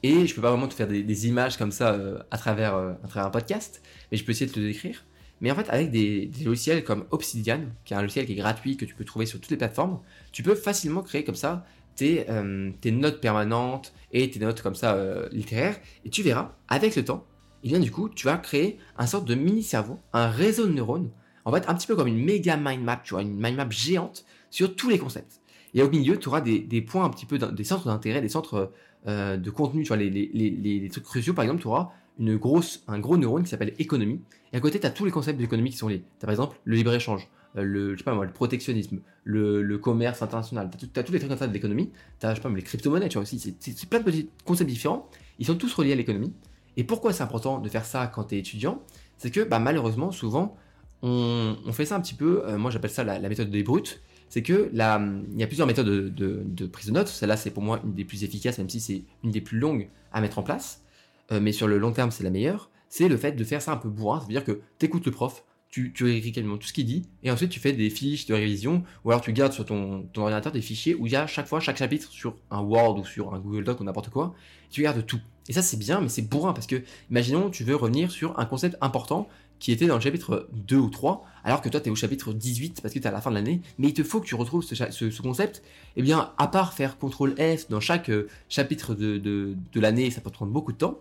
Et 0.06 0.28
je 0.28 0.36
peux 0.36 0.42
pas 0.42 0.52
vraiment 0.52 0.68
te 0.68 0.76
faire 0.76 0.88
des, 0.88 1.28
images 1.28 1.58
comme 1.58 1.72
ça 1.72 1.94
euh, 1.94 2.20
à, 2.30 2.38
travers, 2.38 2.76
euh, 2.76 2.94
à 3.04 3.08
travers 3.08 3.26
un 3.26 3.32
podcast, 3.32 3.82
mais 4.12 4.20
je 4.20 4.24
peux 4.24 4.34
essayer 4.34 4.46
de 4.46 4.52
te 4.52 4.60
le 4.60 4.68
décrire. 4.68 5.04
Mais 5.42 5.50
en 5.50 5.56
fait, 5.56 5.68
avec 5.68 5.90
des, 5.90 6.30
logiciels 6.44 6.84
comme 6.84 7.06
Obsidian, 7.10 7.62
qui 7.86 7.96
est 7.96 7.98
un 7.98 8.04
logiciel 8.04 8.28
qui 8.28 8.34
est 8.34 8.36
gratuit, 8.36 8.78
que 8.78 8.86
tu 8.86 8.94
peux 8.94 9.04
trouver 9.04 9.26
sur 9.26 9.40
toutes 9.42 9.50
les 9.50 9.58
plateformes, 9.58 10.00
tu 10.32 10.44
peux 10.44 10.54
facilement 10.54 11.02
créer 11.02 11.24
comme 11.24 11.34
ça 11.34 11.66
tes, 11.96 12.30
euh, 12.30 12.70
tes 12.82 12.92
notes 12.92 13.20
permanentes 13.20 13.96
et 14.12 14.30
tes 14.30 14.38
notes 14.38 14.62
comme 14.62 14.76
ça 14.76 14.96
littéraires. 15.32 15.80
Et 16.06 16.12
tu 16.12 16.22
verras, 16.22 16.52
avec 16.68 16.96
le 16.96 17.04
temps, 17.04 17.26
eh 17.64 17.70
bien 17.70 17.80
du 17.80 17.90
coup, 17.90 18.08
tu 18.08 18.28
vas 18.28 18.38
créer 18.38 18.78
un 19.00 19.08
sorte 19.08 19.26
de 19.26 19.34
mini-cerveau, 19.34 20.00
un 20.14 20.28
réseau 20.28 20.68
de 20.68 20.74
neurones, 20.74 21.10
en 21.46 21.52
fait, 21.52 21.68
un 21.68 21.74
petit 21.74 21.88
peu 21.88 21.96
comme 21.96 22.08
une 22.08 22.24
méga 22.24 22.58
mind 22.58 22.84
map, 22.84 23.02
tu 23.04 23.16
vois, 23.16 23.24
une 23.24 23.42
mind 23.42 23.58
map 23.58 23.72
géante 23.72 24.24
sur 24.52 24.76
tous 24.76 24.90
les 24.90 25.00
concepts. 25.00 25.42
Et 25.74 25.82
au 25.82 25.90
milieu, 25.90 26.18
tu 26.18 26.30
auras 26.30 26.42
des, 26.42 26.82
points 26.82 27.06
un 27.06 27.10
petit 27.10 27.26
peu, 27.26 27.40
des 27.40 27.64
centres 27.64 27.88
d'intérêt, 27.88 28.22
des 28.22 28.30
centres 28.30 28.72
euh, 29.08 29.38
de 29.38 29.50
contenu, 29.52 29.84
tu 29.84 29.90
vois, 29.90 29.98
les, 29.98 30.90
trucs 30.92 31.04
cruciaux. 31.04 31.34
Par 31.34 31.44
exemple, 31.44 31.62
tu 31.62 31.68
auras 31.68 31.92
une 32.18 32.38
grosse, 32.38 32.84
un 32.88 33.00
gros 33.00 33.18
neurone 33.18 33.44
qui 33.44 33.50
s'appelle 33.50 33.74
économie. 33.78 34.22
Et 34.54 34.58
à 34.58 34.60
côté, 34.60 34.80
tu 34.80 34.88
as 34.88 34.90
tous 34.90 35.06
les 35.06 35.12
concepts 35.12 35.38
d'économie 35.38 35.70
qui 35.70 35.78
sont 35.78 35.88
liés. 35.88 36.04
Tu 36.20 36.24
as 36.24 36.28
par 36.28 36.32
exemple 36.32 36.58
le 36.64 36.76
libre-échange, 36.76 37.28
euh, 37.58 37.64
le, 37.64 37.94
le 37.94 38.34
protectionnisme, 38.34 39.02
le, 39.24 39.78
commerce 39.78 40.22
international. 40.22 40.72
Tu 40.78 40.88
as, 41.00 41.04
tous 41.04 41.12
les 41.12 41.20
trucs 41.20 41.30
comme 41.30 41.38
ça 41.38 41.48
de 41.48 41.54
l'économie. 41.54 41.92
Tu 42.20 42.26
as, 42.26 42.32
je 42.32 42.42
sais 42.42 42.42
pas, 42.42 42.50
les 42.50 42.62
crypto-monnaies, 42.62 43.10
tu 43.10 43.16
vois 43.16 43.24
aussi. 43.24 43.40
C'est 43.40 43.90
plein 43.90 44.00
de 44.00 44.06
petits 44.06 44.30
concepts 44.44 44.70
différents. 44.70 45.10
Ils 45.40 45.46
sont 45.46 45.56
tous 45.56 45.74
reliés 45.74 45.94
à 45.94 45.96
l'économie. 45.96 46.34
Et 46.78 46.84
pourquoi 46.84 47.14
c'est 47.14 47.24
important 47.24 47.60
de 47.60 47.70
faire 47.70 47.86
ça 47.86 48.08
quand 48.08 48.26
tu 48.26 48.36
es 48.36 48.40
étudiant? 48.40 48.82
C'est 49.18 49.32
que 49.32 49.42
bah, 49.42 49.60
malheureusement, 49.60 50.12
souvent, 50.12 50.58
on, 51.04 51.56
fait 51.72 51.86
ça 51.86 51.96
un 51.96 52.02
petit 52.02 52.16
peu, 52.16 52.44
euh, 52.46 52.58
moi 52.58 52.72
j'appelle 52.72 52.90
ça 52.90 53.04
la, 53.04 53.20
la 53.20 53.30
méthode 53.30 53.52
des 53.52 53.64
brutes 53.64 54.02
c'est 54.30 54.42
que 54.42 54.70
là, 54.74 55.02
il 55.34 55.40
y 55.40 55.44
a 55.44 55.48
plusieurs 55.48 55.68
méthodes 55.68 55.88
de, 55.88 56.66
prise 56.68 56.88
de 56.88 56.92
notes. 56.92 57.08
Celle-là, 57.08 57.38
c'est 57.38 57.52
pour 57.52 57.64
moi 57.64 57.80
une 57.84 57.94
des 57.94 58.06
plus 58.06 58.24
efficaces, 58.24 58.58
même 58.58 58.70
si 58.70 58.80
c'est 58.80 59.04
une 59.24 59.32
des 59.32 59.42
plus 59.42 59.60
longues 59.60 59.90
à 60.12 60.22
mettre 60.22 60.40
en 60.40 60.44
place. 60.44 60.84
Euh, 61.32 61.40
mais 61.40 61.52
sur 61.52 61.68
le 61.68 61.78
long 61.78 61.92
terme, 61.92 62.12
c'est 62.12 62.24
la 62.24 62.30
meilleure. 62.30 62.70
C'est 62.90 63.08
le 63.08 63.18
fait 63.18 63.34
de 63.34 63.44
faire 63.44 63.62
ça 63.62 63.72
un 63.72 63.78
peu 63.78 63.90
bourrin. 63.90 64.20
Ça 64.20 64.28
veut 64.28 64.34
dire 64.34 64.44
que 64.44 64.62
tu 64.80 64.86
écoutes 64.86 65.06
le 65.06 65.12
prof, 65.12 65.44
tu, 65.76 65.92
tu 65.92 66.32
quasiment 66.32 66.58
tout 66.58 66.68
ce 66.68 66.72
qu'il 66.72 66.86
dit, 66.86 67.04
et 67.22 67.30
ensuite 67.30 67.50
tu 67.50 67.60
fais 67.60 67.74
des 67.74 67.90
fiches 67.90 68.28
de 68.28 68.34
révision, 68.34 68.84
ou 69.04 69.12
alors 69.12 69.20
tu 69.20 69.34
gardes 69.34 69.52
sur 69.52 69.66
ton, 69.66 70.08
ordinateur 70.16 70.54
des 70.54 70.62
fichiers 70.62 70.96
où 70.96 71.06
il 71.06 71.12
y 71.12 71.18
a 71.18 71.28
chaque 71.28 71.48
fois, 71.48 71.60
chaque 71.60 71.76
chapitre 71.76 72.10
sur 72.10 72.38
un 72.50 72.62
Word 72.62 73.00
ou 73.00 73.04
sur 73.04 73.34
un 73.34 73.40
Google 73.40 73.66
Doc 73.66 73.82
ou 73.82 73.84
n'importe 73.84 74.10
quoi, 74.10 74.34
tu 74.72 74.84
gardes 74.84 75.06
tout. 75.06 75.20
Et 75.50 75.54
ça, 75.54 75.62
c'est 75.62 75.76
bien, 75.76 76.00
mais 76.00 76.08
c'est 76.08 76.22
bourrin 76.22 76.54
parce 76.54 76.66
que, 76.66 76.82
imaginons, 77.12 77.50
tu 77.50 77.66
veux 77.66 77.76
revenir 77.76 78.10
sur 78.10 78.40
un 78.40 78.46
concept 78.46 78.78
important 78.80 79.28
qui 79.60 79.74
était 79.74 79.86
dans 79.86 79.96
le 79.96 80.02
chapitre 80.02 80.48
2 80.54 80.78
ou 80.78 80.90
3, 80.90 81.26
alors 81.44 81.62
que 81.62 81.68
toi 81.68 81.82
tu 81.82 81.90
es 81.90 81.92
au 81.92 81.96
chapitre 81.96 82.32
18 82.32 82.80
parce 82.82 82.94
que 82.94 83.00
tu 83.00 83.04
es 83.04 83.08
à 83.08 83.12
la 83.12 83.20
fin 83.20 83.30
de 83.30 83.36
l'année, 83.36 83.62
mais 83.78 83.90
il 83.90 83.94
te 83.94 84.04
faut 84.04 84.22
que 84.22 84.28
tu 84.28 84.36
retrouves 84.36 84.64
ce, 84.64 85.22
concept, 85.22 85.58
et 85.58 85.62
eh 85.98 86.04
bien 86.04 86.32
à 86.38 86.48
part 86.48 86.74
faire 86.74 86.98
CTRL 86.98 87.36
F 87.58 87.70
dans 87.70 87.82
chaque 87.82 88.10
euh, 88.10 88.30
chapitre 88.48 88.96
de, 88.96 89.56
l'année, 89.76 90.10
ça 90.10 90.22
peut 90.22 90.30
prendre 90.30 90.54
beaucoup 90.54 90.72
de 90.72 90.78
temps, 90.78 91.00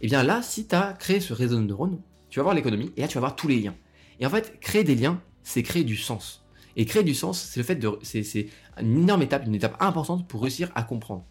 et 0.00 0.06
eh 0.06 0.06
bien 0.06 0.22
là, 0.22 0.40
si 0.40 0.66
tu 0.66 0.74
as 0.74 0.94
créé 0.94 1.20
ce 1.20 1.34
réseau 1.34 1.56
de 1.56 1.64
neurones, 1.64 1.98
tu 2.30 2.38
vas 2.38 2.44
voir 2.44 2.54
l'économie, 2.54 2.90
et 2.96 3.02
là 3.02 3.08
tu 3.08 3.14
vas 3.14 3.20
voir 3.20 3.36
tous 3.36 3.48
les 3.48 3.60
liens. 3.60 3.74
Et 4.20 4.26
en 4.26 4.30
fait, 4.30 4.58
créer 4.60 4.84
des 4.84 4.94
liens, 4.94 5.20
c'est 5.42 5.62
créer 5.62 5.84
du 5.84 5.96
sens. 5.96 6.44
Et 6.76 6.86
créer 6.86 7.04
du 7.04 7.14
sens, 7.14 7.40
c'est 7.40 7.60
le 7.60 7.64
fait 7.64 7.76
de. 7.76 7.98
C'est 8.02 8.48
une 8.80 9.02
énorme 9.02 9.22
étape, 9.22 9.46
une 9.46 9.54
étape 9.54 9.76
importante 9.80 10.26
pour 10.26 10.42
réussir 10.42 10.70
à 10.74 10.82
comprendre. 10.82 11.24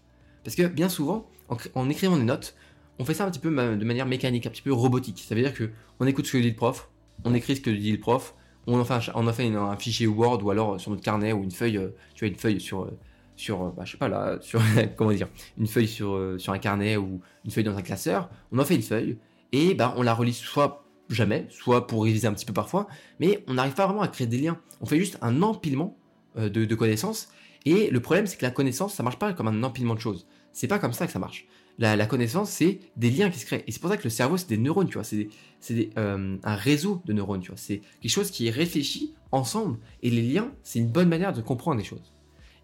Parce 0.43 0.55
que 0.55 0.67
bien 0.67 0.89
souvent, 0.89 1.29
en 1.75 1.89
écrivant 1.89 2.17
des 2.17 2.23
notes, 2.23 2.55
on 2.99 3.05
fait 3.05 3.13
ça 3.13 3.25
un 3.25 3.31
petit 3.31 3.39
peu 3.39 3.49
de 3.49 3.85
manière 3.85 4.05
mécanique, 4.05 4.45
un 4.45 4.49
petit 4.49 4.61
peu 4.61 4.73
robotique. 4.73 5.23
Ça 5.27 5.35
veut 5.35 5.41
dire 5.41 5.53
que 5.53 5.69
on 5.99 6.07
écoute 6.07 6.25
ce 6.25 6.33
que 6.33 6.37
dit 6.37 6.49
le 6.49 6.55
prof, 6.55 6.89
on 7.25 7.33
écrit 7.33 7.55
ce 7.55 7.61
que 7.61 7.69
dit 7.69 7.91
le 7.91 7.99
prof, 7.99 8.35
on 8.67 8.79
en 8.79 9.33
fait 9.33 9.47
un, 9.47 9.77
fichier 9.77 10.07
Word 10.07 10.43
ou 10.43 10.51
alors 10.51 10.79
sur 10.79 10.91
notre 10.91 11.03
carnet 11.03 11.33
ou 11.33 11.43
une 11.43 11.51
feuille, 11.51 11.77
euh, 11.77 11.89
tu 12.13 12.25
vois, 12.25 12.29
une 12.29 12.39
feuille 12.39 12.61
sur, 12.61 12.83
euh, 12.83 12.97
sur, 13.35 13.61
euh, 13.63 13.71
une 15.57 15.67
feuille 15.67 15.87
sur, 15.87 16.35
sur 16.37 16.53
un 16.53 16.59
carnet 16.59 16.97
ou 16.97 17.21
une 17.45 17.51
feuille 17.51 17.63
dans 17.63 17.77
un 17.77 17.81
classeur. 17.81 18.29
On 18.51 18.59
en 18.59 18.65
fait 18.65 18.75
une 18.75 18.83
feuille 18.83 19.17
et 19.51 19.73
bah, 19.73 19.93
on 19.97 20.03
la 20.03 20.13
relit 20.13 20.33
soit 20.33 20.82
jamais, 21.09 21.47
soit 21.49 21.87
pour 21.87 22.03
réviser 22.03 22.27
un 22.27 22.33
petit 22.33 22.45
peu 22.45 22.53
parfois, 22.53 22.87
mais 23.19 23.43
on 23.47 23.55
n'arrive 23.55 23.73
pas 23.73 23.85
vraiment 23.85 24.01
à 24.01 24.07
créer 24.07 24.27
des 24.27 24.37
liens. 24.37 24.59
On 24.81 24.85
fait 24.85 24.99
juste 24.99 25.17
un 25.21 25.41
empilement 25.41 25.97
de, 26.35 26.47
de 26.47 26.75
connaissances. 26.75 27.29
Et 27.65 27.89
le 27.89 27.99
problème, 27.99 28.25
c'est 28.25 28.37
que 28.37 28.45
la 28.45 28.51
connaissance, 28.51 28.93
ça 28.95 29.03
marche 29.03 29.19
pas 29.19 29.33
comme 29.33 29.47
un 29.47 29.63
empilement 29.63 29.95
de 29.95 29.99
choses. 29.99 30.27
C'est 30.51 30.67
pas 30.67 30.79
comme 30.79 30.93
ça 30.93 31.05
que 31.05 31.11
ça 31.11 31.19
marche 31.19 31.47
la, 31.79 32.05
connaissance, 32.05 32.49
c'est 32.49 32.79
des 32.97 33.09
liens 33.09 33.29
qui 33.29 33.39
se 33.39 33.45
créent. 33.45 33.63
Et 33.67 33.71
c'est 33.71 33.79
pour 33.79 33.89
ça 33.89 33.97
que 33.97 34.03
le 34.03 34.09
cerveau, 34.09 34.37
c'est 34.37 34.49
des 34.49 34.57
neurones, 34.57 34.87
tu 34.87 34.93
vois. 34.93 35.03
C'est 35.03 35.89
euh, 35.97 36.37
un 36.43 36.55
réseau 36.55 37.01
de 37.05 37.13
neurones, 37.13 37.41
tu 37.41 37.49
vois. 37.49 37.57
C'est 37.57 37.81
quelque 38.01 38.11
chose 38.11 38.31
qui 38.31 38.47
est 38.47 38.51
réfléchi 38.51 39.13
ensemble. 39.31 39.79
Et 40.01 40.09
les 40.09 40.21
liens, 40.21 40.51
c'est 40.63 40.79
une 40.79 40.89
bonne 40.89 41.09
manière 41.09 41.33
de 41.33 41.41
comprendre 41.41 41.77
les 41.77 41.83
choses. 41.83 42.13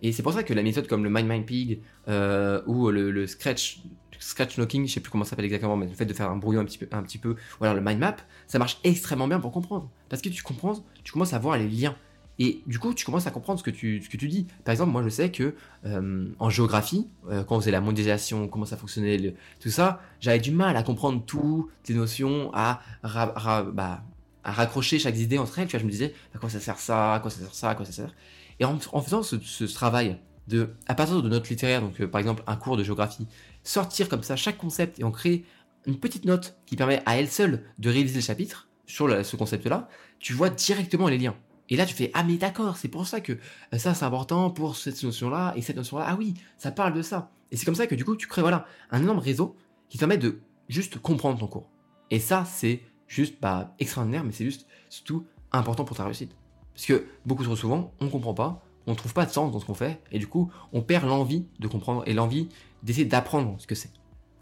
Et 0.01 0.11
c'est 0.11 0.23
pour 0.23 0.33
ça 0.33 0.43
que 0.43 0.53
la 0.53 0.63
méthode 0.63 0.87
comme 0.87 1.03
le 1.03 1.09
Mind 1.09 1.27
Mind 1.27 1.45
Pig 1.45 1.81
euh, 2.07 2.61
ou 2.65 2.89
le, 2.89 3.27
Scratch 3.27 3.81
Scratch 4.19 4.57
Knocking, 4.57 4.87
je 4.87 4.93
sais 4.93 4.99
plus 4.99 5.09
comment 5.09 5.23
ça 5.23 5.31
s'appelle 5.31 5.45
exactement, 5.45 5.77
mais 5.77 5.87
le 5.87 5.93
fait 5.93 6.05
de 6.05 6.13
faire 6.13 6.29
un 6.29 6.35
brouillon 6.35 6.61
un 6.61 6.65
petit 6.65 6.77
peu, 6.77 6.87
un 6.91 7.03
petit 7.03 7.17
peu, 7.17 7.35
ou 7.59 7.63
alors 7.63 7.75
le 7.75 7.81
mind 7.81 7.99
map, 7.99 8.17
ça 8.47 8.59
marche 8.59 8.79
extrêmement 8.83 9.27
bien 9.27 9.39
pour 9.39 9.51
comprendre. 9.51 9.89
Parce 10.09 10.21
que 10.21 10.29
tu 10.29 10.43
comprends, 10.43 10.73
tu 11.03 11.11
commences 11.11 11.33
à 11.33 11.39
voir 11.39 11.57
les 11.57 11.67
liens. 11.67 11.95
Et 12.41 12.61
du 12.67 12.79
coup, 12.79 12.93
tu 12.93 13.05
commences 13.05 13.27
à 13.27 13.31
comprendre 13.31 13.59
ce 13.59 13.63
que 13.63 13.69
tu, 13.69 14.01
ce 14.01 14.09
que 14.09 14.15
tu 14.15 14.29
dis. 14.29 14.47
Par 14.63 14.71
exemple, 14.71 14.91
moi, 14.91 15.03
je 15.03 15.09
sais 15.09 15.29
que 15.29 15.55
euh, 15.85 16.27
en 16.39 16.49
géographie, 16.49 17.07
euh, 17.29 17.43
quand 17.43 17.57
on 17.57 17.59
faisait 17.59 17.71
la 17.71 17.81
mondialisation, 17.81 18.47
comment 18.47 18.63
ça 18.63 18.77
fonctionnait, 18.77 19.35
tout 19.59 19.69
ça, 19.69 20.01
j'avais 20.21 20.39
du 20.39 20.51
mal 20.51 20.77
à 20.77 20.83
comprendre 20.83 21.21
toutes 21.25 21.69
les 21.89 21.95
notions, 21.95 22.49
à, 22.53 22.81
bah, 23.03 24.03
raccrocher 24.45 24.99
chaque 24.99 25.17
idée 25.17 25.37
entre 25.37 25.59
elles. 25.59 25.67
Tu 25.67 25.77
je 25.77 25.83
me 25.83 25.91
disais, 25.91 26.13
à 26.33 26.37
quoi 26.37 26.49
ça 26.49 26.61
sert 26.61 26.79
ça, 26.79 27.15
à 27.15 27.19
quoi 27.19 27.29
ça 27.29 27.41
sert 27.41 27.53
ça, 27.53 27.69
à 27.71 27.75
quoi 27.75 27.85
ça 27.85 27.91
sert. 27.91 28.13
Et 28.59 28.65
en, 28.65 28.77
faisant 28.77 29.23
ce, 29.23 29.65
travail 29.65 30.17
de, 30.47 30.75
à 30.87 30.95
partir 30.95 31.21
de 31.21 31.29
notes 31.29 31.49
littéraires, 31.49 31.81
donc 31.81 32.01
euh, 32.01 32.07
par 32.07 32.19
exemple 32.19 32.43
un 32.47 32.55
cours 32.55 32.77
de 32.77 32.83
géographie, 32.83 33.27
sortir 33.63 34.09
comme 34.09 34.23
ça 34.23 34.35
chaque 34.35 34.57
concept 34.57 34.99
et 34.99 35.03
en 35.03 35.11
créer 35.11 35.45
une 35.85 35.99
petite 35.99 36.25
note 36.25 36.57
qui 36.65 36.75
permet 36.75 37.01
à 37.05 37.17
elle 37.17 37.29
seule 37.29 37.63
de 37.77 37.89
réaliser 37.89 38.15
le 38.15 38.21
chapitre 38.21 38.67
sur 38.85 39.25
ce 39.25 39.35
concept-là, 39.35 39.87
tu 40.19 40.33
vois 40.33 40.49
directement 40.49 41.07
les 41.07 41.17
liens. 41.17 41.35
Et 41.69 41.75
là, 41.75 41.85
tu 41.85 41.93
fais 41.93 42.09
Ah, 42.13 42.23
mais 42.23 42.37
d'accord, 42.37 42.77
c'est 42.77 42.87
pour 42.87 43.07
ça 43.07 43.21
que 43.21 43.33
euh, 43.33 43.77
ça, 43.77 43.93
c'est 43.93 44.05
important 44.05 44.49
pour 44.49 44.75
cette 44.75 45.01
notion-là 45.03 45.53
et 45.55 45.61
cette 45.61 45.77
notion-là. 45.77 46.05
Ah 46.07 46.15
oui, 46.17 46.33
ça 46.57 46.71
parle 46.71 46.93
de 46.93 47.01
ça. 47.01 47.31
Et 47.51 47.57
c'est 47.57 47.65
comme 47.65 47.75
ça 47.75 47.87
que 47.87 47.95
du 47.95 48.03
coup, 48.03 48.15
tu 48.15 48.27
crées 48.27 48.41
voilà, 48.41 48.65
un 48.91 49.01
énorme 49.01 49.19
réseau 49.19 49.55
qui 49.87 49.97
te 49.97 50.01
permet 50.01 50.17
de 50.17 50.41
juste 50.67 50.99
comprendre 50.99 51.39
ton 51.39 51.47
cours. 51.47 51.69
Et 52.09 52.19
ça, 52.19 52.45
c'est 52.45 52.81
juste 53.07 53.35
bah, 53.39 53.75
extraordinaire, 53.79 54.23
mais 54.23 54.31
c'est 54.31 54.45
juste 54.45 54.67
surtout 54.89 55.25
important 55.51 55.85
pour 55.85 55.95
ta 55.95 56.05
réussite. 56.05 56.35
Parce 56.79 56.87
que 56.87 57.05
beaucoup 57.25 57.43
trop 57.43 57.57
souvent, 57.57 57.91
on 57.99 58.05
ne 58.05 58.09
comprend 58.09 58.33
pas, 58.33 58.63
on 58.87 58.91
ne 58.91 58.95
trouve 58.95 59.13
pas 59.13 59.25
de 59.25 59.31
sens 59.31 59.51
dans 59.51 59.59
ce 59.59 59.65
qu'on 59.65 59.73
fait, 59.73 59.99
et 60.13 60.17
du 60.17 60.27
coup, 60.27 60.49
on 60.71 60.81
perd 60.81 61.05
l'envie 61.05 61.45
de 61.59 61.67
comprendre 61.67 62.03
et 62.05 62.13
l'envie 62.13 62.47
d'essayer 62.83 63.03
d'apprendre 63.03 63.57
ce 63.57 63.67
que 63.67 63.75
c'est. 63.75 63.91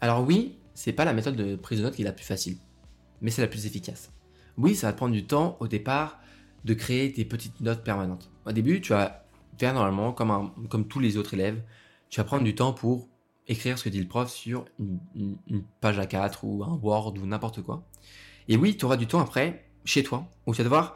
Alors 0.00 0.24
oui, 0.24 0.56
c'est 0.72 0.92
pas 0.92 1.04
la 1.04 1.12
méthode 1.14 1.34
de 1.34 1.56
prise 1.56 1.80
de 1.80 1.82
notes 1.82 1.96
qui 1.96 2.02
est 2.02 2.04
la 2.04 2.12
plus 2.12 2.24
facile, 2.24 2.56
mais 3.22 3.32
c'est 3.32 3.42
la 3.42 3.48
plus 3.48 3.66
efficace. 3.66 4.12
Oui, 4.56 4.76
ça 4.76 4.86
va 4.86 4.92
te 4.92 4.98
prendre 4.98 5.14
du 5.14 5.26
temps 5.26 5.56
au 5.58 5.66
départ 5.66 6.20
de 6.64 6.74
créer 6.74 7.12
tes 7.12 7.24
petites 7.24 7.60
notes 7.60 7.82
permanentes. 7.82 8.30
Au 8.46 8.52
début, 8.52 8.80
tu 8.80 8.92
vas 8.92 9.24
faire 9.58 9.74
normalement 9.74 10.12
comme, 10.12 10.52
comme 10.68 10.86
tous 10.86 11.00
les 11.00 11.16
autres 11.16 11.34
élèves, 11.34 11.60
tu 12.08 12.20
vas 12.20 12.24
prendre 12.24 12.44
du 12.44 12.54
temps 12.54 12.72
pour 12.72 13.08
écrire 13.48 13.80
ce 13.80 13.82
que 13.82 13.88
dit 13.88 13.98
le 13.98 14.06
prof 14.06 14.30
sur 14.30 14.64
une, 14.78 15.64
page 15.80 15.98
A4 15.98 16.36
ou 16.44 16.62
un 16.62 16.78
Word 16.80 17.14
ou 17.20 17.26
n'importe 17.26 17.62
quoi. 17.62 17.82
Et 18.46 18.56
oui, 18.56 18.76
tu 18.76 18.84
auras 18.84 18.96
du 18.96 19.08
temps 19.08 19.18
après, 19.18 19.68
chez 19.84 20.04
toi, 20.04 20.28
où 20.46 20.52
tu 20.54 20.58
vas 20.58 20.64
devoir 20.64 20.94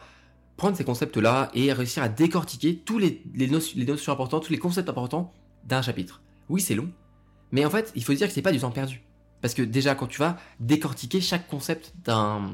prendre 0.62 0.76
ces 0.76 0.84
concepts-là 0.84 1.50
et 1.54 1.72
réussir 1.72 2.04
à 2.04 2.08
décortiquer 2.08 2.76
tous 2.76 2.96
les, 2.96 3.20
notions, 3.48 3.76
les 3.76 3.84
notions 3.84 4.12
importantes, 4.12 4.44
tous 4.44 4.52
les 4.52 4.60
concepts 4.60 4.88
importants 4.88 5.32
d'un 5.64 5.82
chapitre. 5.82 6.22
Oui, 6.48 6.60
c'est 6.60 6.76
long, 6.76 6.88
mais 7.50 7.64
en 7.64 7.70
fait, 7.70 7.90
il 7.96 8.04
faut 8.04 8.14
dire 8.14 8.28
que 8.28 8.32
c'est 8.32 8.42
pas 8.42 8.52
du 8.52 8.60
temps 8.60 8.70
perdu. 8.70 9.02
Parce 9.40 9.54
que 9.54 9.62
déjà, 9.62 9.96
quand 9.96 10.06
tu 10.06 10.20
vas 10.20 10.36
décortiquer 10.60 11.20
chaque 11.20 11.48
concept 11.48 11.92
d'un, 12.04 12.52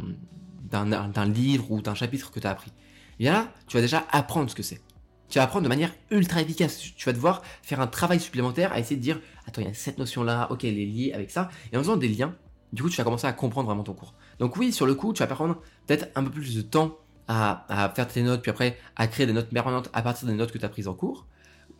d'un, 0.71 1.27
livre 1.27 1.71
ou 1.71 1.83
d'un 1.83 1.95
chapitre 1.95 2.31
que 2.31 2.41
tu 2.41 2.47
as 2.47 2.51
appris, 2.51 2.73
et 3.21 3.25
bien 3.25 3.33
là, 3.35 3.53
tu 3.67 3.77
vas 3.77 3.83
déjà 3.83 4.07
apprendre 4.11 4.49
ce 4.49 4.55
que 4.55 4.63
c'est. 4.63 4.81
Tu 5.29 5.39
vas 5.39 5.45
apprendre 5.45 5.65
de 5.65 5.69
manière 5.69 5.93
ultra 6.11 6.41
efficace. 6.41 6.79
Tu 6.79 7.05
vas 7.05 7.13
devoir 7.13 7.43
faire 7.63 7.79
un 7.83 7.89
travail 7.89 8.21
supplémentaire 8.21 8.73
à 8.73 8.81
essayer 8.81 8.97
de 8.97 9.03
dire, 9.03 9.21
attends, 9.47 9.61
il 9.61 9.67
y 9.67 9.71
a 9.71 9.75
cette 9.75 9.99
notion-là, 9.99 10.51
ok, 10.51 10.65
elle 10.65 10.79
est 10.79 10.87
liée 10.87 11.13
avec 11.13 11.31
ça. 11.31 11.51
Et 11.73 11.77
en 11.77 11.81
faisant 11.81 11.99
des 11.99 12.09
liens, 12.09 12.35
du 12.73 12.83
coup, 12.83 12.89
tu 12.89 12.97
vas 12.97 13.05
commencer 13.05 13.27
à 13.27 13.35
comprendre 13.35 13.67
vraiment 13.67 13.85
ton 13.85 13.93
cours. 13.93 14.15
Donc 14.39 14.57
oui, 14.57 14.73
sur 14.73 14.87
le 14.87 14.95
coup, 14.95 15.13
tu 15.13 15.19
vas 15.19 15.27
prendre 15.27 15.61
peut-être 15.87 16.09
un 16.15 16.25
peu 16.25 16.31
plus 16.31 16.57
de 16.57 16.63
temps 16.63 16.97
à, 17.29 17.93
faire 17.95 18.09
tes 18.09 18.23
notes, 18.23 18.43
puis 18.43 18.51
après 18.51 18.77
à 18.97 19.07
créer 19.07 19.27
des 19.27 19.33
notes 19.33 19.51
permanentes 19.51 19.91
à 19.93 20.03
partir 20.03 20.27
des 20.27 20.35
notes 20.35 20.51
que 20.51 20.59
tu 20.59 20.65
as 20.65 20.69
prises 20.69 20.89
en 20.89 20.95
cours. 20.95 21.27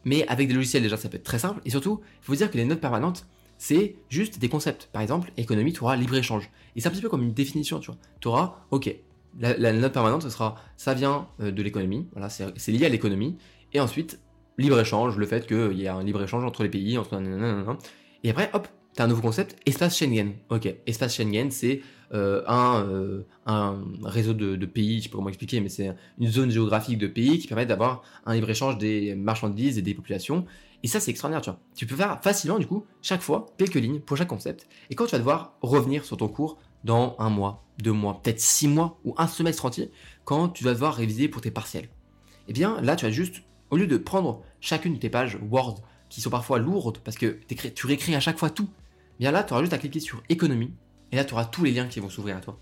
Mais 0.05 0.27
avec 0.29 0.49
des 0.49 0.55
logiciels, 0.55 0.83
déjà, 0.83 0.97
ça 0.97 1.09
peut 1.09 1.17
être 1.17 1.25
très 1.25 1.39
simple. 1.39 1.61
Et 1.65 1.71
surtout, 1.71 2.01
il 2.23 2.25
faut 2.25 2.35
dire 2.35 2.51
que 2.51 2.57
les 2.57 2.65
notes 2.65 2.81
permanentes, 2.81 3.27
c'est 3.57 3.97
juste 4.09 4.39
des 4.39 4.49
concepts. 4.49 4.89
Par 4.93 5.03
exemple, 5.03 5.33
économie, 5.37 5.73
tu 5.73 5.83
auras 5.83 5.97
libre-échange. 5.97 6.51
Et 6.77 6.81
c'est 6.81 6.89
un 6.89 6.93
petit 6.93 7.03
peu 7.03 7.09
comme 7.09 7.23
une 7.23 7.33
définition, 7.33 7.81
tu 7.81 7.91
vois. 7.91 7.99
Tu 8.21 8.29
auras, 8.29 8.61
ok, 8.71 8.95
la, 9.41 9.73
note 9.73 9.93
permanente, 9.93 10.23
ce 10.23 10.31
sera, 10.31 10.57
ça 10.77 10.95
vient 10.95 11.29
euh, 11.41 11.51
de 11.51 11.63
l'économie, 11.63 12.09
voilà, 12.13 12.29
c'est 12.29 12.73
lié 12.73 12.87
à 12.87 12.89
l'économie. 12.89 13.37
Et 13.73 13.81
ensuite, 13.81 14.21
libre-échange, 14.57 15.17
le 15.17 15.27
fait 15.27 15.47
qu'il 15.47 15.79
y 15.79 15.89
a 15.89 15.95
un 15.95 16.03
libre-échange 16.03 16.45
entre 16.45 16.63
les 16.63 16.69
pays, 16.69 16.99
entre... 16.99 17.21
Et 18.25 18.31
après, 18.31 18.51
hop, 18.53 18.69
tu 18.99 19.03
as 19.03 19.05
un 19.05 19.09
nouveau 19.09 19.23
concept, 19.23 19.55
espace 19.65 19.97
Schengen. 19.97 20.33
Ok, 20.49 20.75
espace 20.87 21.15
Schengen, 21.15 21.53
c'est 21.53 21.83
euh, 22.13 22.43
un, 22.49 22.83
euh, 22.83 23.23
un, 23.47 23.81
réseau 24.03 24.35
de, 24.35 24.67
pays, 24.67 24.99
je 24.99 25.05
sais 25.05 25.09
pas 25.09 25.19
comment 25.19 25.29
expliquer, 25.29 25.61
mais 25.61 25.69
c'est 25.69 25.95
une 26.19 26.27
zone 26.27 26.51
géographique 26.51 26.99
de 26.99 27.07
pays 27.07 27.39
qui 27.39 27.47
permet 27.47 27.65
d'avoir 27.65 28.03
un 28.27 28.35
libre-échange 28.35 28.77
des 28.77 29.15
marchandises 29.15 29.79
et 29.79 29.83
des 29.83 29.95
populations. 29.95 30.47
Et 30.83 30.89
ça, 30.89 30.99
c'est 30.99 31.13
extraordinaire, 31.13 31.43
tu 31.43 31.51
vois. 31.51 31.61
Tu 31.77 31.87
peux 31.87 31.95
faire 31.95 32.21
facilement, 32.23 32.59
du 32.59 32.67
coup, 32.67 32.87
chaque 33.01 33.23
fois, 33.23 33.47
quelques 33.57 33.77
lignes 33.77 34.01
pour 34.01 34.17
chaque 34.17 34.27
concept. 34.27 34.67
Et 34.91 34.97
quand 34.97 35.05
tu 35.05 35.13
vas 35.13 35.19
devoir 35.19 35.57
revenir 35.63 36.05
sur 36.05 36.17
ton 36.17 36.27
cours 36.27 36.59
dans 36.83 37.15
un 37.21 37.31
mois, 37.31 37.65
deux 37.81 37.93
mois, 37.93 38.21
peut-être 38.21 38.41
six 38.41 38.67
mois 38.67 38.99
ou 39.05 39.15
un 39.17 39.29
semestre 39.29 39.65
entier, 39.65 39.93
quand 40.25 40.49
tu 40.49 40.65
vas 40.65 40.73
devoir 40.73 40.97
réviser 40.97 41.29
pour 41.29 41.41
tes 41.41 41.53
partiels, 41.53 41.89
eh 42.49 42.53
bien, 42.53 42.81
là, 42.81 42.97
tu 42.97 43.05
vas 43.05 43.13
juste, 43.13 43.45
au 43.71 43.77
lieu 43.77 43.87
de 43.87 43.97
prendre 43.97 44.43
chacune 44.61 44.95
de 44.95 44.99
tes 44.99 45.09
pages 45.09 45.39
Word, 45.49 45.83
qui 46.09 46.21
sont 46.21 46.31
parfois 46.31 46.59
lourdes, 46.59 46.99
parce 46.99 47.17
que 47.17 47.39
tu 47.47 47.87
réécris 47.87 48.17
à 48.17 48.21
chaque 48.21 48.39
fois 48.39 48.51
tout, 48.51 48.69
bien 49.19 49.31
là, 49.31 49.43
tu 49.43 49.53
auras 49.53 49.63
juste 49.63 49.73
à 49.73 49.79
cliquer 49.79 50.01
sur 50.01 50.23
économie, 50.29 50.73
et 51.13 51.17
là, 51.17 51.25
tu 51.25 51.35
auras 51.35 51.45
tous 51.45 51.65
les 51.65 51.73
liens 51.73 51.87
qui 51.87 52.01
vont 52.01 52.09
s'ouvrir 52.09 52.37
à 52.37 52.41
toi. 52.41 52.59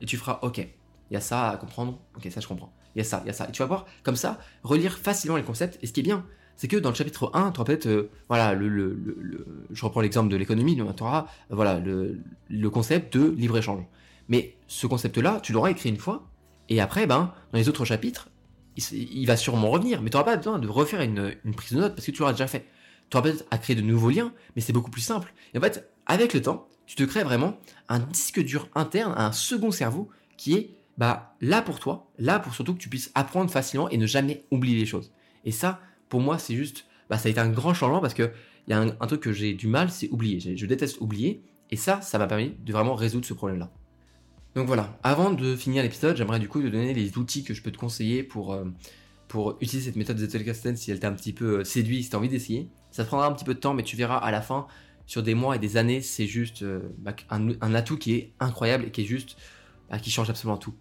Et 0.00 0.06
tu 0.06 0.16
feras, 0.16 0.38
ok, 0.42 0.58
il 0.58 1.14
y 1.14 1.16
a 1.16 1.20
ça 1.20 1.50
à 1.50 1.56
comprendre, 1.56 2.00
ok, 2.16 2.28
ça 2.30 2.40
je 2.40 2.48
comprends. 2.48 2.72
Il 2.94 2.98
y 2.98 3.00
a 3.00 3.04
ça, 3.04 3.20
il 3.24 3.28
y 3.28 3.30
a 3.30 3.32
ça. 3.32 3.48
Et 3.48 3.52
tu 3.52 3.62
vas 3.62 3.66
voir, 3.66 3.86
comme 4.02 4.16
ça, 4.16 4.38
relire 4.62 4.98
facilement 4.98 5.36
les 5.36 5.42
concepts. 5.42 5.78
Et 5.82 5.86
ce 5.86 5.92
qui 5.92 6.00
est 6.00 6.02
bien, 6.02 6.26
c'est 6.56 6.68
que 6.68 6.76
dans 6.76 6.90
le 6.90 6.94
chapitre 6.94 7.30
1, 7.34 7.52
tu 7.52 7.60
auras 7.60 7.64
peut-être, 7.64 7.86
euh, 7.86 8.10
voilà, 8.28 8.54
le, 8.54 9.44
je 9.70 9.84
reprends 9.84 10.00
l'exemple 10.00 10.30
de 10.30 10.36
l'économie, 10.36 10.76
tu 10.76 11.02
auras, 11.02 11.26
voilà, 11.50 11.80
le, 11.80 12.70
concept 12.70 13.16
de 13.16 13.30
libre-échange. 13.30 13.84
Mais 14.28 14.56
ce 14.68 14.86
concept-là, 14.86 15.40
tu 15.42 15.52
l'auras 15.52 15.70
écrit 15.70 15.88
une 15.88 15.96
fois, 15.96 16.28
et 16.68 16.80
après, 16.80 17.06
ben, 17.06 17.32
dans 17.52 17.58
les 17.58 17.68
autres 17.68 17.84
chapitres, 17.84 18.28
il, 18.76 19.26
va 19.26 19.36
sûrement 19.36 19.70
revenir, 19.70 20.00
mais 20.00 20.08
tu 20.08 20.16
n'auras 20.16 20.24
pas 20.24 20.36
besoin 20.36 20.58
de 20.58 20.68
refaire 20.68 21.02
une, 21.02 21.34
une, 21.44 21.54
prise 21.54 21.72
de 21.72 21.78
notes 21.78 21.94
parce 21.94 22.06
que 22.06 22.10
tu 22.10 22.20
l'auras 22.20 22.32
déjà 22.32 22.46
fait. 22.46 22.66
Tu 23.10 23.16
auras 23.16 23.28
peut-être 23.28 23.44
à 23.50 23.58
créer 23.58 23.76
de 23.76 23.82
nouveaux 23.82 24.08
liens, 24.08 24.32
mais 24.56 24.62
c'est 24.62 24.72
beaucoup 24.72 24.90
plus 24.90 25.02
simple. 25.02 25.34
Et 25.52 25.58
en 25.58 25.60
fait, 25.60 25.91
avec 26.06 26.34
le 26.34 26.42
temps, 26.42 26.68
tu 26.86 26.96
te 26.96 27.02
crées 27.04 27.24
vraiment 27.24 27.58
un 27.88 27.98
disque 27.98 28.42
dur 28.42 28.68
interne, 28.74 29.14
un 29.16 29.32
second 29.32 29.70
cerveau 29.70 30.10
qui 30.36 30.54
est 30.54 30.70
bah, 30.98 31.34
là 31.40 31.62
pour 31.62 31.80
toi, 31.80 32.10
là 32.18 32.38
pour 32.38 32.54
surtout 32.54 32.74
que 32.74 32.78
tu 32.78 32.88
puisses 32.88 33.10
apprendre 33.14 33.50
facilement 33.50 33.88
et 33.88 33.96
ne 33.96 34.06
jamais 34.06 34.44
oublier 34.50 34.78
les 34.78 34.86
choses. 34.86 35.12
Et 35.44 35.52
ça, 35.52 35.80
pour 36.08 36.20
moi, 36.20 36.38
c'est 36.38 36.54
juste, 36.54 36.86
bah, 37.08 37.18
ça 37.18 37.28
a 37.28 37.30
été 37.30 37.40
un 37.40 37.48
grand 37.48 37.74
changement 37.74 38.00
parce 38.00 38.14
que 38.14 38.30
il 38.68 38.70
y 38.70 38.74
a 38.74 38.80
un, 38.80 39.06
truc 39.06 39.20
que 39.20 39.32
j'ai 39.32 39.54
du 39.54 39.66
mal, 39.66 39.90
c'est 39.90 40.08
oublier. 40.10 40.56
Je, 40.56 40.66
déteste 40.66 41.00
oublier. 41.00 41.42
Et 41.70 41.76
ça, 41.76 42.00
ça 42.00 42.18
m'a 42.18 42.26
permis 42.26 42.54
de 42.64 42.72
vraiment 42.72 42.94
résoudre 42.94 43.26
ce 43.26 43.34
problème-là. 43.34 43.72
Donc 44.54 44.66
voilà, 44.66 44.98
avant 45.02 45.32
de 45.32 45.56
finir 45.56 45.82
l'épisode, 45.82 46.16
j'aimerais 46.16 46.38
du 46.38 46.46
coup 46.46 46.60
te 46.60 46.68
donner 46.68 46.92
les 46.92 47.16
outils 47.16 47.42
que 47.42 47.54
je 47.54 47.62
peux 47.62 47.72
te 47.72 47.78
conseiller 47.78 48.22
pour, 48.22 48.52
euh, 48.52 48.66
pour 49.26 49.56
utiliser 49.60 49.88
cette 49.88 49.96
méthode 49.96 50.18
Zettelkasten 50.18 50.76
si 50.76 50.90
elle 50.90 51.00
t'a 51.00 51.08
un 51.08 51.14
petit 51.14 51.32
peu 51.32 51.60
euh, 51.60 51.64
séduit, 51.64 52.02
si 52.02 52.10
tu 52.10 52.16
as 52.16 52.18
envie 52.18 52.28
d'essayer. 52.28 52.68
Ça 52.90 53.02
te 53.02 53.08
prendra 53.08 53.26
un 53.26 53.32
petit 53.32 53.46
peu 53.46 53.54
de 53.54 53.58
temps, 53.58 53.72
mais 53.72 53.82
tu 53.82 53.96
verras 53.96 54.18
à 54.18 54.30
la 54.30 54.42
fin, 54.42 54.66
sur 55.06 55.22
des 55.22 55.34
mois 55.34 55.56
et 55.56 55.58
des 55.58 55.76
années, 55.76 56.00
c'est 56.00 56.26
juste 56.26 56.62
euh, 56.62 56.80
bah, 56.98 57.14
un, 57.30 57.74
atout 57.74 57.96
qui 57.96 58.14
est 58.14 58.32
incroyable 58.40 58.84
et 58.86 58.90
qui 58.90 59.02
est 59.02 59.06
juste 59.06 59.36
bah, 59.90 59.98
qui 59.98 60.10
change 60.10 60.30
absolument 60.30 60.56
tout. 60.56 60.74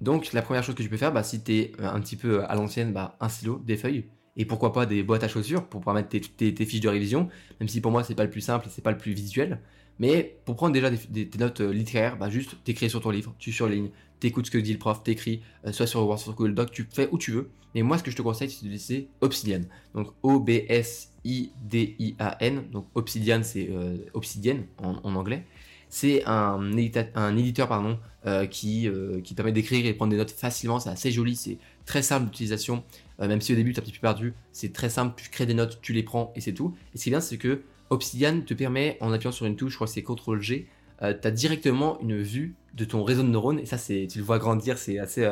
Donc 0.00 0.32
la 0.32 0.42
première 0.42 0.62
chose 0.62 0.74
que 0.74 0.82
tu 0.82 0.88
peux 0.88 0.96
faire, 0.96 1.12
bah, 1.12 1.22
si 1.22 1.42
tu 1.42 1.52
es 1.54 1.72
euh, 1.80 1.90
un 1.90 2.00
petit 2.00 2.16
peu 2.16 2.44
à 2.44 2.54
l'ancienne, 2.54 2.94
un 3.20 3.28
stylo, 3.28 3.62
des 3.64 3.76
feuilles 3.76 4.06
et 4.36 4.44
pourquoi 4.44 4.72
pas 4.72 4.86
des 4.86 5.02
boîtes 5.02 5.24
à 5.24 5.28
chaussures 5.28 5.66
pour 5.66 5.80
pouvoir 5.80 5.94
mettre 5.94 6.08
tes, 6.08 6.64
fiches 6.64 6.80
de 6.80 6.88
révision, 6.88 7.28
même 7.58 7.68
si 7.68 7.80
pour 7.80 7.90
moi 7.90 8.04
c'est 8.04 8.14
pas 8.14 8.24
le 8.24 8.30
plus 8.30 8.40
simple 8.40 8.66
et 8.66 8.70
c'est 8.70 8.82
pas 8.82 8.92
le 8.92 8.98
plus 8.98 9.12
visuel. 9.12 9.60
Mais 9.98 10.38
pour 10.46 10.56
prendre 10.56 10.72
déjà 10.72 10.90
des, 10.90 11.28
notes 11.38 11.60
euh, 11.60 11.72
littéraires, 11.72 12.16
juste 12.30 12.56
t'écris 12.64 12.88
sur 12.88 13.02
ton 13.02 13.10
livre, 13.10 13.34
tu 13.38 13.52
surlignes, 13.52 13.90
t'écoutes 14.20 14.46
ce 14.46 14.50
que 14.50 14.58
dit 14.58 14.72
le 14.72 14.78
prof, 14.78 15.02
t'écris, 15.02 15.42
soit 15.72 15.86
sur 15.86 16.06
Word, 16.06 16.18
sur 16.18 16.34
Google 16.34 16.54
Doc, 16.54 16.70
tu 16.70 16.86
fais 16.90 17.08
où 17.10 17.18
tu 17.18 17.32
veux. 17.32 17.50
Mais 17.74 17.82
moi 17.82 17.98
ce 17.98 18.02
que 18.02 18.10
je 18.10 18.16
te 18.16 18.22
conseille 18.22 18.50
c'est 18.50 18.66
de 18.66 18.70
laisser 18.70 19.08
Obsidian. 19.20 19.62
Donc 19.94 20.08
O-B-S 20.22 21.10
I-D-I-A-N. 21.24 22.64
Donc 22.70 22.86
Obsidian, 22.94 23.42
c'est 23.42 23.68
euh, 23.70 23.96
Obsidian 24.14 24.58
en, 24.78 25.14
anglais. 25.14 25.44
C'est 25.88 26.22
un, 26.26 26.76
éditeur 26.76 27.68
pardon, 27.68 27.98
euh, 28.26 28.46
qui, 28.46 28.88
euh, 28.88 29.20
qui 29.20 29.34
permet 29.34 29.52
d'écrire 29.52 29.84
et 29.84 29.92
de 29.92 29.96
prendre 29.96 30.12
des 30.12 30.16
notes 30.16 30.30
facilement. 30.30 30.78
C'est 30.78 30.90
assez 30.90 31.10
joli, 31.10 31.34
c'est 31.34 31.58
très 31.84 32.02
simple 32.02 32.26
d'utilisation. 32.26 32.84
même 33.18 33.40
si 33.40 33.52
au 33.52 33.56
début 33.56 33.72
tu 33.72 33.80
es 33.80 33.82
un 33.82 33.84
petit 33.84 33.92
peu 33.92 34.00
perdu, 34.00 34.34
c'est 34.52 34.72
très 34.72 34.88
simple. 34.88 35.20
Tu 35.20 35.30
crées 35.30 35.46
des 35.46 35.54
notes, 35.54 35.80
tu 35.82 35.92
les 35.92 36.02
prends 36.02 36.32
et 36.36 36.40
c'est 36.40 36.54
tout. 36.54 36.74
Et 36.94 36.98
ce 36.98 37.04
qui 37.04 37.08
est 37.08 37.12
bien, 37.12 37.20
c'est 37.20 37.38
que 37.38 37.62
Obsidian 37.90 38.40
te 38.42 38.54
permet, 38.54 38.96
en 39.00 39.12
appuyant 39.12 39.32
sur 39.32 39.46
une 39.46 39.56
touche, 39.56 39.72
je 39.72 39.76
crois 39.76 39.88
que 39.88 39.92
c'est 39.92 40.02
CTRL 40.02 40.66
G, 41.00 41.16
tu 41.20 41.28
as 41.28 41.30
directement 41.30 42.00
une 42.00 42.20
vue 42.20 42.54
de 42.74 42.84
ton 42.84 43.02
réseau 43.02 43.22
de 43.22 43.28
neurones. 43.28 43.58
Et 43.58 43.66
ça, 43.66 43.78
c'est, 43.78 44.06
tu 44.10 44.18
le 44.18 44.24
vois 44.24 44.38
grandir, 44.38 44.78
c'est 44.78 44.98
assez 44.98 45.26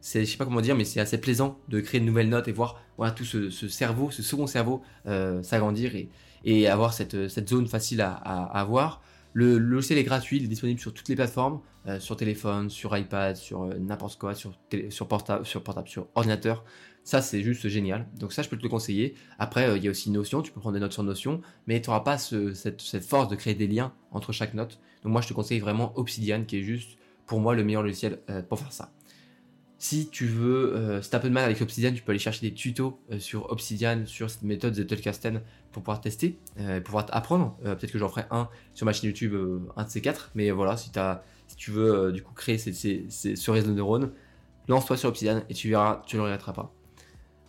c'est, 0.00 0.24
je 0.24 0.30
sais 0.30 0.36
pas 0.36 0.44
comment 0.44 0.60
dire, 0.60 0.76
mais 0.76 0.84
c'est 0.84 1.00
assez 1.00 1.18
plaisant 1.18 1.58
de 1.68 1.80
créer 1.80 2.00
de 2.00 2.04
nouvelles 2.04 2.28
notes 2.28 2.48
et 2.48 2.52
voir 2.52 2.80
voilà, 2.96 3.12
tout 3.12 3.24
ce, 3.24 3.50
cerveau, 3.50 4.10
ce 4.10 4.22
second 4.22 4.46
cerveau 4.46 4.82
euh, 5.06 5.42
s'agrandir 5.42 5.94
et, 5.96 6.08
et, 6.44 6.68
avoir 6.68 6.92
cette, 6.92 7.48
zone 7.48 7.66
facile 7.66 8.00
à, 8.00 8.12
à, 8.12 8.60
avoir. 8.60 9.02
Le, 9.32 9.58
logiciel 9.58 9.98
est 9.98 10.04
gratuit, 10.04 10.38
il 10.38 10.44
est 10.44 10.48
disponible 10.48 10.80
sur 10.80 10.94
toutes 10.94 11.08
les 11.08 11.16
plateformes, 11.16 11.60
euh, 11.86 12.00
sur 12.00 12.16
téléphone, 12.16 12.70
sur 12.70 12.96
iPad, 12.96 13.36
sur 13.36 13.64
euh, 13.64 13.74
n'importe 13.78 14.18
quoi, 14.18 14.34
sur, 14.34 14.52
sur, 14.70 14.90
sur 14.90 15.08
portable, 15.08 15.46
sur 15.88 16.08
ordinateur. 16.14 16.64
Ça, 17.08 17.22
c'est 17.22 17.42
juste 17.42 17.66
génial. 17.68 18.06
Donc 18.18 18.34
ça, 18.34 18.42
je 18.42 18.50
peux 18.50 18.58
te 18.58 18.62
le 18.62 18.68
conseiller. 18.68 19.14
Après, 19.38 19.78
il 19.78 19.82
y 19.82 19.88
a 19.88 19.90
aussi 19.90 20.10
Notion, 20.10 20.42
tu 20.42 20.52
peux 20.52 20.60
prendre 20.60 20.74
des 20.74 20.80
notes 20.80 20.92
sur 20.92 21.02
Notion, 21.02 21.40
mais 21.66 21.80
tu 21.80 21.88
n'auras 21.88 22.00
pas 22.00 22.18
cette, 22.18 22.82
force 23.00 23.28
de 23.28 23.34
créer 23.34 23.54
des 23.54 23.66
liens 23.66 23.94
entre 24.10 24.30
chaque 24.32 24.52
note. 24.52 24.78
Donc 25.02 25.12
moi, 25.12 25.22
je 25.22 25.28
te 25.28 25.32
conseille 25.32 25.58
vraiment 25.58 25.98
Obsidian, 25.98 26.44
qui 26.44 26.58
est 26.58 26.62
juste, 26.62 26.98
pour 27.24 27.40
moi, 27.40 27.54
le 27.54 27.64
meilleur 27.64 27.82
logiciel 27.82 28.20
pour 28.50 28.58
faire 28.58 28.72
ça. 28.72 28.92
Si 29.78 30.10
tu 30.10 30.26
veux, 30.26 30.74
euh, 30.76 31.00
si 31.00 31.14
as 31.14 31.18
un 31.18 31.20
peu 31.22 31.30
de 31.30 31.32
mal 31.32 31.44
avec 31.44 31.62
Obsidian, 31.62 31.94
tu 31.94 32.02
peux 32.02 32.10
aller 32.10 32.18
chercher 32.18 32.46
des 32.46 32.52
tutos 32.52 33.00
euh, 33.10 33.18
sur 33.18 33.50
Obsidian, 33.50 34.04
sur 34.04 34.28
cette 34.28 34.42
méthode 34.42 34.74
Zettelkasten 34.74 35.40
pour 35.72 35.82
pouvoir 35.82 36.02
tester, 36.02 36.38
euh, 36.58 36.80
pour 36.80 36.86
pouvoir 36.86 37.06
apprendre. 37.12 37.56
Peut-être 37.62 37.92
que 37.92 37.98
j'en 37.98 38.10
ferai 38.10 38.24
un 38.30 38.50
sur 38.74 38.84
ma 38.84 38.92
chaîne 38.92 39.08
YouTube, 39.08 39.34
un 39.76 39.84
de 39.84 39.88
ces 39.88 40.02
quatre. 40.02 40.30
Mais 40.34 40.50
voilà, 40.50 40.76
si, 40.76 40.90
tu 41.56 41.70
veux 41.70 42.12
du 42.12 42.22
coup 42.22 42.34
créer 42.34 42.58
ce 42.58 43.50
réseau 43.50 43.68
de 43.68 43.74
neurones, 43.74 44.10
lance-toi 44.66 44.98
sur 44.98 45.08
Obsidian 45.08 45.42
et 45.48 45.54
tu 45.54 45.70
verras, 45.70 46.02
tu 46.06 46.16
ne 46.16 46.20
le 46.20 46.24
regretteras 46.24 46.52
pas. 46.52 46.74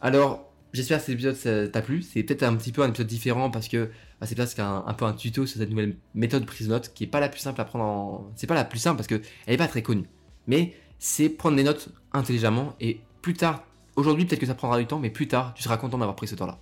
Alors, 0.01 0.51
j'espère 0.73 0.99
que 0.99 1.05
cet 1.05 1.13
épisode 1.13 1.71
t'a 1.71 1.81
plu. 1.81 2.01
C'est 2.01 2.23
peut-être 2.23 2.43
un 2.43 2.55
petit 2.55 2.71
peu 2.71 2.83
un 2.83 2.89
épisode 2.89 3.07
différent 3.07 3.49
parce 3.51 3.67
que 3.67 3.89
bah, 4.19 4.27
c'est 4.27 4.35
peut-être 4.35 4.59
un, 4.59 4.83
un, 4.85 4.93
peu 4.93 5.05
un 5.05 5.13
tuto 5.13 5.45
sur 5.45 5.59
cette 5.59 5.69
nouvelle 5.69 5.95
méthode 6.13 6.45
prise 6.45 6.67
de 6.67 6.73
notes 6.73 6.93
qui 6.93 7.05
est 7.05 7.07
pas 7.07 7.19
la 7.19 7.29
plus 7.29 7.39
simple 7.39 7.59
à 7.61 7.65
prendre 7.65 7.85
en. 7.85 8.31
C'est 8.35 8.47
pas 8.47 8.55
la 8.55 8.65
plus 8.65 8.79
simple 8.79 8.97
parce 8.97 9.07
qu'elle 9.07 9.21
n'est 9.47 9.57
pas 9.57 9.67
très 9.67 9.81
connue. 9.81 10.07
Mais 10.47 10.73
c'est 10.99 11.29
prendre 11.29 11.55
des 11.55 11.63
notes 11.63 11.89
intelligemment 12.13 12.75
et 12.79 13.01
plus 13.21 13.33
tard, 13.33 13.63
aujourd'hui 13.95 14.25
peut-être 14.25 14.39
que 14.39 14.45
ça 14.45 14.55
prendra 14.55 14.79
du 14.79 14.85
temps, 14.85 14.99
mais 14.99 15.09
plus 15.09 15.27
tard, 15.27 15.53
tu 15.53 15.63
seras 15.63 15.77
content 15.77 15.97
d'avoir 15.97 16.15
pris 16.15 16.27
ce 16.27 16.35
temps-là. 16.35 16.59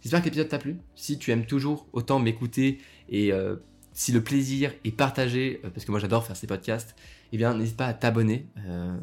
J'espère 0.00 0.20
que 0.20 0.26
l'épisode 0.26 0.48
t'a 0.48 0.58
plu. 0.58 0.78
Si 0.94 1.18
tu 1.18 1.32
aimes 1.32 1.46
toujours 1.46 1.86
autant 1.92 2.18
m'écouter 2.20 2.78
et 3.08 3.32
euh, 3.32 3.56
si 3.92 4.12
le 4.12 4.22
plaisir 4.22 4.72
est 4.84 4.92
partagé, 4.92 5.60
euh, 5.64 5.70
parce 5.70 5.84
que 5.84 5.90
moi 5.90 5.98
j'adore 5.98 6.24
faire 6.24 6.36
ces 6.36 6.46
podcasts, 6.46 6.94
eh 7.32 7.36
bien 7.36 7.54
n'hésite 7.54 7.76
pas 7.76 7.86
à 7.86 7.94
t'abonner 7.94 8.46
euh, 8.66 8.96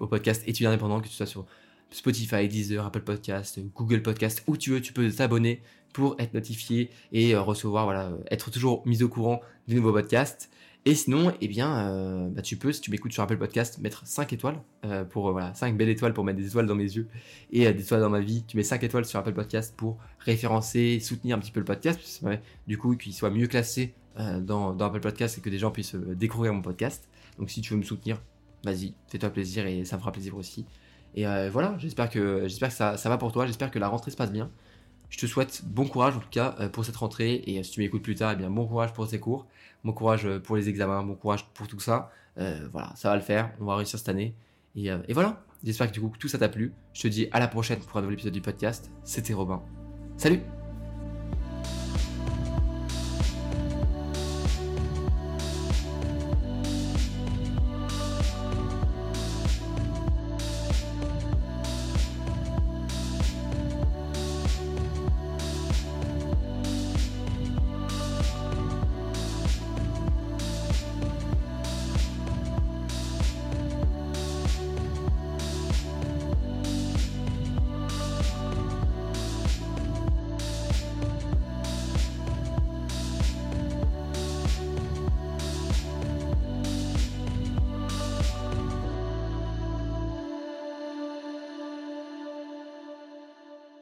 au 0.00 0.06
podcast 0.06 0.42
étudiant 0.46 0.70
indépendant, 0.70 1.00
que 1.00 1.08
tu 1.08 1.14
sois 1.14 1.26
sur 1.26 1.46
Spotify, 1.90 2.48
Deezer, 2.48 2.84
Apple 2.84 3.00
Podcast, 3.00 3.60
Google 3.74 4.02
Podcast, 4.02 4.42
où 4.46 4.56
tu 4.56 4.70
veux, 4.70 4.80
tu 4.80 4.92
peux 4.92 5.10
t'abonner 5.10 5.62
pour 5.92 6.16
être 6.18 6.34
notifié 6.34 6.90
et 7.12 7.34
recevoir, 7.34 7.84
voilà, 7.84 8.12
être 8.30 8.50
toujours 8.50 8.86
mis 8.86 9.02
au 9.02 9.08
courant 9.08 9.40
du 9.66 9.74
nouveau 9.74 9.92
podcast. 9.92 10.50
Et 10.84 10.94
sinon, 10.94 11.34
eh 11.40 11.48
bien, 11.48 11.90
euh, 11.90 12.28
bah, 12.30 12.40
tu 12.40 12.56
peux, 12.56 12.72
si 12.72 12.80
tu 12.80 12.90
m'écoutes 12.90 13.12
sur 13.12 13.22
Apple 13.22 13.36
Podcast, 13.36 13.78
mettre 13.78 14.06
5 14.06 14.32
étoiles 14.32 14.62
euh, 14.86 15.04
pour 15.04 15.28
euh, 15.28 15.32
voilà, 15.32 15.52
5 15.52 15.76
belles 15.76 15.88
étoiles 15.88 16.14
pour 16.14 16.24
mettre 16.24 16.38
des 16.38 16.46
étoiles 16.46 16.66
dans 16.66 16.74
mes 16.74 16.84
yeux 16.84 17.08
et 17.52 17.70
des 17.72 17.82
étoiles 17.82 18.00
dans 18.00 18.10
ma 18.10 18.20
vie. 18.20 18.44
Tu 18.46 18.56
mets 18.56 18.62
5 18.62 18.82
étoiles 18.84 19.04
sur 19.04 19.18
Apple 19.18 19.34
Podcast 19.34 19.74
pour 19.76 19.98
référencer, 20.20 20.98
soutenir 21.00 21.36
un 21.36 21.40
petit 21.40 21.50
peu 21.50 21.60
le 21.60 21.66
podcast, 21.66 22.24
du 22.66 22.78
coup 22.78 22.96
qu'il 22.96 23.12
soit 23.12 23.30
mieux 23.30 23.48
classé 23.48 23.92
dans, 24.16 24.72
dans, 24.72 24.86
Apple 24.86 25.00
Podcast 25.00 25.36
et 25.38 25.40
que 25.40 25.50
des 25.50 25.58
gens 25.58 25.70
puissent 25.70 25.94
découvrir 25.94 26.54
mon 26.54 26.62
podcast. 26.62 27.08
Donc 27.38 27.50
si 27.50 27.60
tu 27.60 27.74
veux 27.74 27.78
me 27.78 27.84
soutenir, 27.84 28.22
vas-y, 28.64 28.94
fais-toi 29.08 29.30
plaisir 29.30 29.66
et 29.66 29.84
ça 29.84 29.96
me 29.96 30.00
fera 30.00 30.10
plaisir 30.10 30.36
aussi. 30.36 30.64
Et 31.14 31.24
voilà, 31.48 31.74
j'espère 31.78 32.10
que, 32.10 32.42
j'espère 32.46 32.68
que 32.68 32.74
ça, 32.74 32.96
ça 32.96 33.08
va 33.08 33.18
pour 33.18 33.32
toi, 33.32 33.46
j'espère 33.46 33.70
que 33.70 33.78
la 33.78 33.88
rentrée 33.88 34.10
se 34.10 34.16
passe 34.16 34.32
bien. 34.32 34.50
Je 35.10 35.18
te 35.18 35.26
souhaite 35.26 35.62
bon 35.64 35.86
courage 35.86 36.16
en 36.16 36.20
tout 36.20 36.28
cas 36.30 36.50
pour 36.72 36.84
cette 36.84 36.96
rentrée 36.96 37.42
et 37.46 37.62
si 37.62 37.70
tu 37.70 37.80
m'écoutes 37.80 38.02
plus 38.02 38.14
tard, 38.14 38.32
eh 38.32 38.36
bien 38.36 38.50
bon 38.50 38.66
courage 38.66 38.92
pour 38.92 39.06
ces 39.06 39.18
cours, 39.18 39.46
bon 39.82 39.92
courage 39.92 40.28
pour 40.40 40.56
les 40.56 40.68
examens, 40.68 41.02
bon 41.02 41.14
courage 41.14 41.46
pour 41.54 41.66
tout 41.66 41.80
ça. 41.80 42.10
voilà, 42.36 42.92
ça 42.94 43.08
va 43.08 43.16
le 43.16 43.22
faire, 43.22 43.50
on 43.60 43.64
va 43.64 43.76
réussir 43.76 43.98
cette 43.98 44.10
année. 44.10 44.34
Et, 44.76 44.86
et 44.86 45.12
voilà, 45.12 45.42
j'espère 45.64 45.88
que 45.88 45.92
du 45.92 46.00
coup 46.00 46.12
tout 46.18 46.28
ça 46.28 46.38
t'a 46.38 46.48
plu. 46.48 46.72
Je 46.92 47.02
te 47.02 47.08
dis 47.08 47.26
à 47.32 47.40
la 47.40 47.48
prochaine 47.48 47.78
pour 47.80 47.96
un 47.96 48.02
nouvel 48.02 48.14
épisode 48.14 48.34
du 48.34 48.42
podcast. 48.42 48.90
C'était 49.02 49.32
Robin. 49.32 49.62
Salut 50.18 50.42